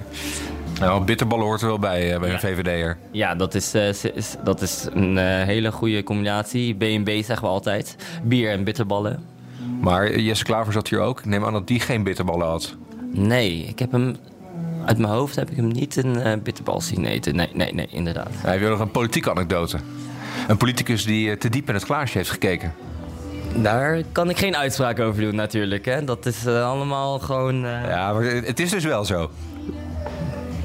Nou, 0.80 1.04
bitterballen 1.04 1.46
hoort 1.46 1.60
er 1.60 1.66
wel 1.66 1.78
bij, 1.78 2.18
bij 2.18 2.32
een 2.32 2.40
VVD'er. 2.40 2.96
Ja, 3.10 3.34
dat 3.34 3.54
is, 3.54 3.74
is, 3.74 4.36
dat 4.44 4.62
is 4.62 4.86
een 4.92 5.16
hele 5.44 5.72
goede 5.72 6.02
combinatie. 6.02 6.74
B&B 6.74 7.08
zeggen 7.08 7.40
we 7.40 7.46
altijd. 7.46 7.96
Bier 8.22 8.50
en 8.50 8.64
bitterballen. 8.64 9.24
Maar 9.80 10.18
Jesse 10.18 10.44
Klaver 10.44 10.72
zat 10.72 10.88
hier 10.88 11.00
ook. 11.00 11.18
Ik 11.18 11.24
neem 11.24 11.44
aan 11.44 11.52
dat 11.52 11.66
die 11.66 11.80
geen 11.80 12.02
bitterballen 12.02 12.46
had. 12.46 12.76
Nee, 13.12 13.64
ik 13.64 13.78
heb 13.78 13.92
hem... 13.92 14.16
Uit 14.88 14.98
mijn 14.98 15.12
hoofd 15.12 15.36
heb 15.36 15.50
ik 15.50 15.56
hem 15.56 15.68
niet 15.68 15.96
een 15.96 16.42
bitterbal 16.42 16.80
zien 16.80 17.04
eten. 17.04 17.36
Nee, 17.36 17.48
nee, 17.52 17.74
nee, 17.74 17.86
inderdaad. 17.90 18.30
Hij 18.32 18.58
wil 18.58 18.70
nog 18.70 18.80
een 18.80 18.90
politieke 18.90 19.30
anekdote. 19.30 19.78
Een 20.48 20.56
politicus 20.56 21.04
die 21.04 21.38
te 21.38 21.48
diep 21.48 21.68
in 21.68 21.74
het 21.74 21.82
glaasje 21.82 22.18
heeft 22.18 22.30
gekeken. 22.30 22.74
Daar 23.54 24.02
kan 24.12 24.30
ik 24.30 24.38
geen 24.38 24.56
uitspraak 24.56 25.00
over 25.00 25.22
doen 25.22 25.34
natuurlijk. 25.34 25.84
Hè? 25.84 26.04
Dat 26.04 26.26
is 26.26 26.46
allemaal 26.46 27.18
gewoon... 27.18 27.60
Ja, 27.60 28.12
maar 28.12 28.22
het 28.22 28.60
is 28.60 28.70
dus 28.70 28.84
wel 28.84 29.04
zo. 29.04 29.30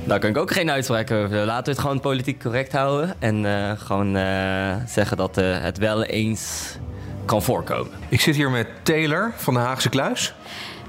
Daar 0.03 0.19
kan 0.19 0.29
ik 0.29 0.37
ook 0.37 0.51
geen 0.51 0.71
uitspraak 0.71 1.11
over. 1.11 1.45
Laten 1.45 1.65
we 1.65 1.71
het 1.71 1.79
gewoon 1.79 1.99
politiek 1.99 2.39
correct 2.39 2.71
houden. 2.71 3.15
En 3.19 3.43
uh, 3.43 3.71
gewoon 3.77 4.15
uh, 4.15 4.75
zeggen 4.87 5.17
dat 5.17 5.37
uh, 5.37 5.61
het 5.61 5.77
wel 5.77 6.03
eens 6.03 6.75
kan 7.25 7.43
voorkomen. 7.43 7.91
Ik 8.09 8.21
zit 8.21 8.35
hier 8.35 8.49
met 8.49 8.67
Taylor 8.83 9.31
van 9.35 9.53
de 9.53 9.59
Haagse 9.59 9.89
Kluis. 9.89 10.33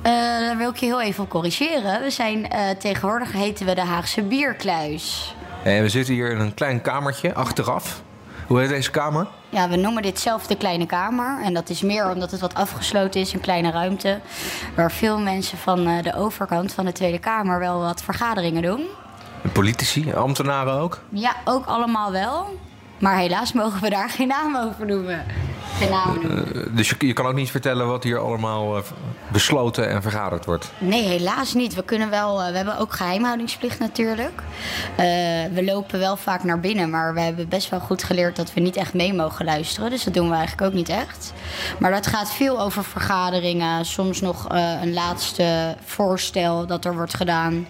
Daar 0.05 0.57
wil 0.57 0.71
ik 0.71 0.77
je 0.77 0.87
heel 0.87 1.01
even 1.01 1.25
op 1.25 1.31
corrigeren. 1.31 2.03
We 2.03 2.11
zijn 2.11 2.49
tegenwoordig 2.79 3.33
heten 3.33 3.67
we 3.67 3.75
de 3.75 3.85
Haagse 3.85 4.23
Bierkluis. 4.23 5.35
En 5.63 5.83
we 5.83 5.89
zitten 5.89 6.15
hier 6.15 6.31
in 6.31 6.41
een 6.41 6.55
klein 6.55 6.81
kamertje 6.81 7.35
achteraf. 7.35 8.03
Hoe 8.47 8.61
heet 8.61 8.69
deze 8.69 8.91
kamer? 8.91 9.27
Ja, 9.49 9.69
we 9.69 9.77
noemen 9.77 10.03
dit 10.03 10.21
zelf 10.21 10.47
de 10.47 10.57
kleine 10.57 10.87
kamer. 10.87 11.43
En 11.43 11.55
dat 11.55 11.69
is 11.71 11.83
meer 11.83 12.11
omdat 12.11 12.31
het 12.31 12.41
wat 12.41 12.55
afgesloten 12.55 13.21
is, 13.21 13.33
een 13.33 13.41
kleine 13.41 13.71
ruimte. 13.71 14.21
Waar 14.77 14.93
veel 14.93 15.19
mensen 15.19 15.59
van 15.59 15.85
de 16.03 16.15
overkant 16.15 16.73
van 16.73 16.85
de 16.85 16.93
Tweede 16.93 17.19
Kamer 17.19 17.59
wel 17.59 17.81
wat 17.81 18.03
vergaderingen 18.03 18.63
doen. 18.63 18.81
Politici, 19.53 20.13
ambtenaren 20.13 20.75
ook? 20.75 21.01
Ja, 21.09 21.37
ook 21.45 21.67
allemaal 21.67 22.13
wel. 22.13 22.59
Maar 22.99 23.17
helaas 23.17 23.53
mogen 23.53 23.81
we 23.81 23.91
daar 23.91 24.11
geen 24.11 24.29
naam 24.29 24.57
over 24.57 24.87
noemen. 24.87 25.25
Geen. 25.79 25.93
Uh, 25.93 26.67
dus 26.71 26.89
je, 26.89 27.07
je, 27.07 27.13
kan 27.13 27.27
ook 27.27 27.35
niet 27.35 27.51
vertellen 27.51 27.87
wat 27.87 28.03
hier 28.03 28.19
allemaal 28.19 28.77
uh, 28.77 28.83
besloten 29.33 29.89
en 29.89 30.03
vergaderd 30.03 30.45
wordt? 30.45 30.73
Nee, 30.79 31.03
helaas 31.03 31.55
niet. 31.55 31.75
We, 31.75 31.85
kunnen 31.85 32.11
wel, 32.11 32.41
uh, 32.41 32.49
we 32.49 32.57
hebben 32.57 32.79
ook 32.79 32.93
geheimhoudingsplicht 32.93 33.79
natuurlijk. 33.79 34.43
we 35.55 35.63
lopen 35.65 35.99
wel 35.99 36.17
vaak 36.17 36.45
naar 36.45 36.61
binnen, 36.61 36.91
maar 36.91 37.15
we 37.15 37.21
hebben 37.21 37.49
best 37.49 37.71
wel 37.71 37.81
goed 37.81 38.03
geleerd 38.03 38.37
dat 38.37 38.55
we 38.55 38.61
niet 38.61 38.77
echt 38.77 38.95
mee 38.95 39.15
mogen 39.15 39.45
luisteren. 39.45 39.91
Dus 39.91 40.05
dat 40.05 40.15
doen 40.15 40.29
we 40.29 40.35
eigenlijk 40.35 40.69
ook 40.69 40.77
niet 40.77 40.89
echt. 40.89 41.33
Maar 41.79 41.91
dat 41.91 42.07
gaat 42.07 42.33
veel 42.33 42.61
over 42.61 42.85
vergaderingen. 42.85 43.85
Soms 43.85 44.21
nog 44.21 44.47
een 44.81 44.93
laatste 44.93 45.77
voorstel 45.85 46.67
dat 46.67 46.85
er 46.85 46.95
wordt 46.95 47.15
gedaan. 47.15 47.67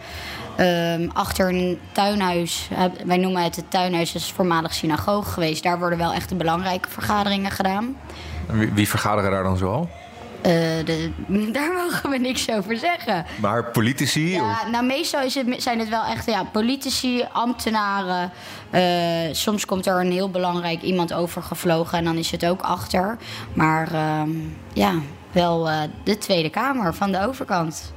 Um, 0.60 1.10
achter 1.12 1.48
een 1.48 1.78
tuinhuis, 1.92 2.68
wij 3.04 3.16
noemen 3.16 3.42
het 3.42 3.56
het 3.56 3.70
tuinhuis, 3.70 4.12
dat 4.12 4.22
is 4.22 4.32
voormalig 4.32 4.74
synagoge 4.74 5.30
geweest. 5.30 5.62
Daar 5.62 5.78
worden 5.78 5.98
wel 5.98 6.12
echt 6.12 6.28
de 6.28 6.34
belangrijke 6.34 6.88
vergaderingen 6.88 7.50
gedaan. 7.50 7.96
Wie, 8.46 8.72
wie 8.72 8.88
vergaderen 8.88 9.30
daar 9.30 9.42
dan 9.42 9.56
zoal? 9.56 9.88
Eh, 10.44 10.52
de, 10.84 11.10
daar 11.52 11.72
mogen 11.72 12.10
we 12.10 12.18
niks 12.18 12.50
over 12.50 12.76
zeggen. 12.76 13.26
Maar 13.40 13.64
politici? 13.70 14.30
Ja, 14.30 14.68
nou 14.70 14.84
meestal 14.84 15.22
is 15.22 15.34
het, 15.34 15.62
zijn 15.62 15.78
het 15.78 15.88
wel 15.88 16.04
echt 16.04 16.26
ja, 16.26 16.44
politici, 16.44 17.24
ambtenaren. 17.32 18.30
Eh, 18.70 18.82
soms 19.32 19.64
komt 19.64 19.86
er 19.86 20.00
een 20.00 20.12
heel 20.12 20.30
belangrijk 20.30 20.82
iemand 20.82 21.12
overgevlogen 21.12 21.98
en 21.98 22.04
dan 22.04 22.16
is 22.16 22.30
het 22.30 22.46
ook 22.46 22.60
achter. 22.60 23.18
Maar 23.52 23.92
ehm, 23.92 24.30
ja, 24.72 24.92
wel 25.32 25.68
uh, 25.68 25.80
de 26.04 26.18
Tweede 26.18 26.50
Kamer 26.50 26.94
van 26.94 27.12
de 27.12 27.26
overkant. 27.26 27.92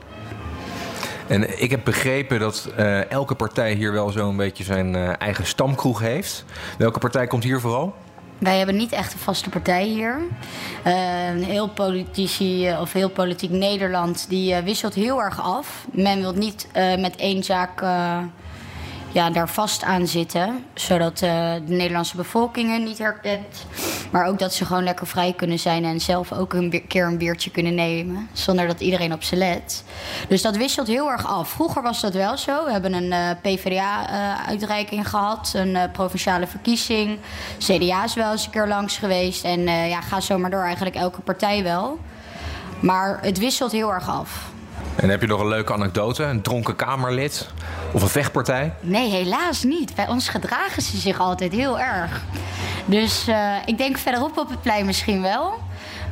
En 1.27 1.61
ik 1.61 1.71
heb 1.71 1.83
begrepen 1.83 2.39
dat 2.39 2.69
uh, 2.79 3.11
elke 3.11 3.35
partij 3.35 3.73
hier 3.73 3.91
wel 3.91 4.09
zo'n 4.09 4.37
beetje 4.37 4.63
zijn 4.63 4.95
uh, 4.95 5.21
eigen 5.21 5.45
stamkroeg 5.45 5.99
heeft. 5.99 6.45
Welke 6.77 6.99
partij 6.99 7.27
komt 7.27 7.43
hier 7.43 7.59
vooral? 7.59 7.93
Wij 8.37 8.57
hebben 8.57 8.75
niet 8.75 8.91
echt 8.91 9.13
een 9.13 9.19
vaste 9.19 9.49
partij 9.49 9.83
hier. 9.83 10.19
Uh, 10.87 10.93
heel 11.45 11.69
politici 11.69 12.75
of 12.79 12.93
heel 12.93 13.09
politiek 13.09 13.49
Nederland 13.51 14.29
die 14.29 14.55
wisselt 14.55 14.93
heel 14.93 15.21
erg 15.21 15.41
af. 15.41 15.85
Men 15.91 16.19
wil 16.19 16.33
niet 16.33 16.67
met 16.99 17.15
één 17.15 17.43
zaak 17.43 17.81
ja, 19.11 19.29
daar 19.29 19.49
vast 19.49 19.83
aan 19.83 20.07
zitten. 20.07 20.65
Zodat 20.73 21.21
uh, 21.21 21.53
de 21.53 21.73
Nederlandse 21.73 22.15
bevolking 22.15 22.69
hen 22.69 22.83
niet 22.83 22.97
herkent. 22.97 23.65
Maar 24.11 24.25
ook 24.25 24.39
dat 24.39 24.53
ze 24.53 24.65
gewoon 24.65 24.83
lekker 24.83 25.07
vrij 25.07 25.33
kunnen 25.33 25.59
zijn 25.59 25.85
en 25.85 25.99
zelf 25.99 26.33
ook 26.33 26.53
een 26.53 26.83
keer 26.87 27.05
een 27.05 27.17
biertje 27.17 27.51
kunnen 27.51 27.75
nemen. 27.75 28.29
Zonder 28.33 28.67
dat 28.67 28.79
iedereen 28.79 29.13
op 29.13 29.23
ze 29.23 29.35
let. 29.35 29.83
Dus 30.27 30.41
dat 30.41 30.57
wisselt 30.57 30.87
heel 30.87 31.11
erg 31.11 31.27
af. 31.27 31.49
Vroeger 31.49 31.81
was 31.81 32.01
dat 32.01 32.13
wel 32.13 32.37
zo. 32.37 32.65
We 32.65 32.71
hebben 32.71 32.93
een 32.93 33.11
uh, 33.11 33.29
PvdA-uitreiking 33.41 35.01
uh, 35.01 35.09
gehad, 35.09 35.51
een 35.55 35.91
provinciale 35.91 36.47
verkiezing. 36.47 37.19
CDA 37.57 38.03
is 38.03 38.13
wel 38.13 38.31
eens 38.31 38.45
een 38.45 38.51
keer 38.51 38.67
langs 38.67 38.97
geweest. 38.97 39.43
En 39.43 39.61
ja, 39.67 40.01
ga 40.01 40.19
zo 40.19 40.37
maar 40.37 40.49
door, 40.49 40.63
eigenlijk 40.63 40.95
elke 40.95 41.21
partij 41.21 41.63
wel. 41.63 41.99
Maar 42.79 43.19
het 43.21 43.37
wisselt 43.37 43.71
heel 43.71 43.93
erg 43.93 44.09
af. 44.09 44.55
En 44.97 45.09
heb 45.09 45.21
je 45.21 45.27
nog 45.27 45.39
een 45.39 45.47
leuke 45.47 45.73
anekdote? 45.73 46.23
Een 46.23 46.41
dronken 46.41 46.75
Kamerlid? 46.75 47.47
Of 47.91 48.01
een 48.01 48.07
vechtpartij? 48.07 48.73
Nee, 48.79 49.09
helaas 49.09 49.63
niet. 49.63 49.95
Bij 49.95 50.07
ons 50.07 50.29
gedragen 50.29 50.81
ze 50.81 50.97
zich 50.97 51.19
altijd 51.19 51.51
heel 51.51 51.79
erg. 51.79 52.21
Dus 52.85 53.27
uh, 53.27 53.55
ik 53.65 53.77
denk 53.77 53.97
verderop 53.97 54.37
op 54.37 54.49
het 54.49 54.61
plein 54.61 54.85
misschien 54.85 55.21
wel. 55.21 55.53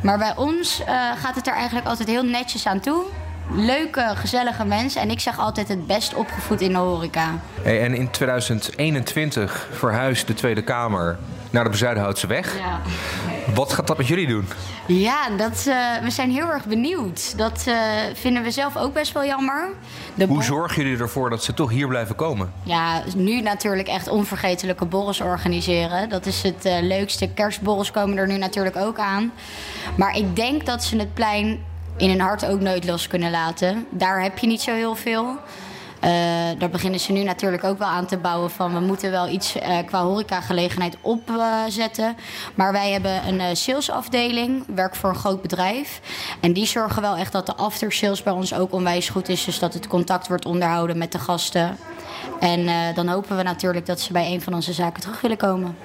Maar 0.02 0.18
bij 0.18 0.34
ons 0.36 0.80
uh, 0.80 0.88
gaat 1.18 1.36
het 1.36 1.48
er 1.48 1.54
eigenlijk 1.54 1.88
altijd 1.88 2.10
heel 2.10 2.24
netjes 2.24 2.68
aan 2.68 2.80
toe. 2.80 3.04
Leuke, 3.52 4.12
gezellige 4.16 4.66
mensen. 4.66 5.02
En 5.02 5.10
ik 5.10 5.20
zeg 5.20 5.40
altijd 5.40 5.68
het 5.68 5.88
best 5.88 6.14
opgevoed 6.14 6.62
in 6.62 6.72
de 6.72 6.78
horeca. 6.78 7.40
Hey, 7.62 7.82
en 7.82 7.94
in 7.94 8.12
2021 8.12 9.68
verhuist 9.72 10.28
de 10.28 10.34
Tweede 10.34 10.64
Kamer 10.64 11.18
naar 11.50 11.64
de 11.64 11.70
Bezuidenhoutse 11.70 12.28
weg. 12.28 12.58
Ja. 12.58 12.80
Wat 13.54 13.74
gaat 13.74 13.88
dat 13.88 13.98
met 13.98 14.08
jullie 14.08 14.28
doen? 14.28 14.48
Ja, 14.88 15.30
dat, 15.38 15.66
uh, 15.68 15.98
we 16.04 16.10
zijn 16.10 16.32
heel 16.32 16.50
erg 16.50 16.66
benieuwd. 16.66 17.38
Dat 17.38 17.66
uh, 17.68 17.76
vinden 18.14 18.44
we 18.44 18.52
zelf 18.52 18.78
ook 18.78 18.94
best 18.94 19.12
wel 19.12 19.26
jammer. 19.26 19.70
De 20.14 20.26
Hoe 20.26 20.44
zorgen 20.44 20.84
jullie 20.84 21.00
ervoor 21.00 21.30
dat 21.30 21.44
ze 21.44 21.54
toch 21.54 21.70
hier 21.70 21.88
blijven 21.88 22.16
komen? 22.16 22.54
Ja, 22.64 23.04
nu 23.16 23.42
natuurlijk 23.42 23.88
echt 23.88 24.08
onvergetelijke 24.08 24.86
borrels 24.86 25.22
organiseren. 25.22 26.10
Dat 26.10 26.26
is 26.26 26.42
het 26.42 26.66
uh, 26.66 26.78
leukste. 26.82 27.28
Kerstborrels 27.28 27.92
komen 27.92 28.18
er 28.18 28.28
nu 28.28 28.38
natuurlijk 28.38 28.76
ook 28.76 29.00
aan. 29.00 29.32
Maar 29.98 30.18
ik 30.18 30.36
denk 30.36 30.66
dat 30.66 30.84
ze 30.84 30.98
het 30.98 31.14
plein 31.14 31.64
in 31.98 32.10
hun 32.10 32.22
hart 32.22 32.46
ook 32.46 32.60
nooit 32.60 32.86
los 32.86 33.08
kunnen 33.08 33.32
laten. 33.32 33.86
Daar 33.90 34.22
heb 34.22 34.38
je 34.38 34.48
niet 34.48 34.62
zo 34.62 34.74
heel 34.74 34.96
veel. 34.96 35.38
Uh, 36.06 36.12
daar 36.58 36.70
beginnen 36.70 37.00
ze 37.00 37.12
nu 37.12 37.24
natuurlijk 37.24 37.64
ook 37.64 37.78
wel 37.78 37.88
aan 37.88 38.06
te 38.06 38.18
bouwen 38.18 38.52
van 38.52 38.74
we 38.74 38.80
moeten 38.80 39.12
wel 39.12 39.28
iets 39.28 39.56
uh, 39.56 39.78
qua 39.86 40.04
horecagelegenheid 40.04 40.98
opzetten. 41.02 42.16
Maar 42.56 42.72
wij 42.72 42.92
hebben 42.92 43.28
een 43.28 43.40
uh, 43.40 43.46
salesafdeling, 43.54 44.64
werk 44.76 44.96
voor 44.96 45.10
een 45.10 45.16
groot 45.16 45.42
bedrijf. 45.42 46.02
En 46.42 46.54
die 46.54 46.66
zorgen 46.66 47.02
wel 47.02 47.16
echt 47.16 47.32
dat 47.32 47.46
de 47.46 47.56
after 47.56 47.92
sales 47.92 48.24
bij 48.24 48.34
ons 48.34 48.54
ook 48.54 48.74
onwijs 48.74 49.10
goed 49.10 49.30
is. 49.30 49.44
Dus 49.44 49.60
dat 49.60 49.74
het 49.74 49.88
contact 49.88 50.28
wordt 50.28 50.46
onderhouden 50.46 50.98
met 50.98 51.12
de 51.12 51.20
gasten. 51.20 51.78
En 52.40 52.94
dan 52.96 53.08
hopen 53.08 53.38
we 53.38 53.44
natuurlijk 53.44 53.86
dat 53.86 54.00
ze 54.00 54.12
bij 54.12 54.34
een 54.34 54.42
van 54.42 54.54
onze 54.54 54.74
zaken 54.74 55.02
terug 55.02 55.22
willen 55.22 55.38
komen. 55.38 55.78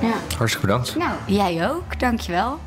Ja. 0.00 0.36
Hartstikke 0.36 0.66
bedankt. 0.66 0.96
Nou, 0.96 1.12
jij 1.26 1.70
ook. 1.70 2.00
Dankjewel. 2.00 2.58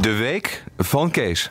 De 0.00 0.12
week 0.12 0.64
van 0.76 1.10
Kees. 1.10 1.50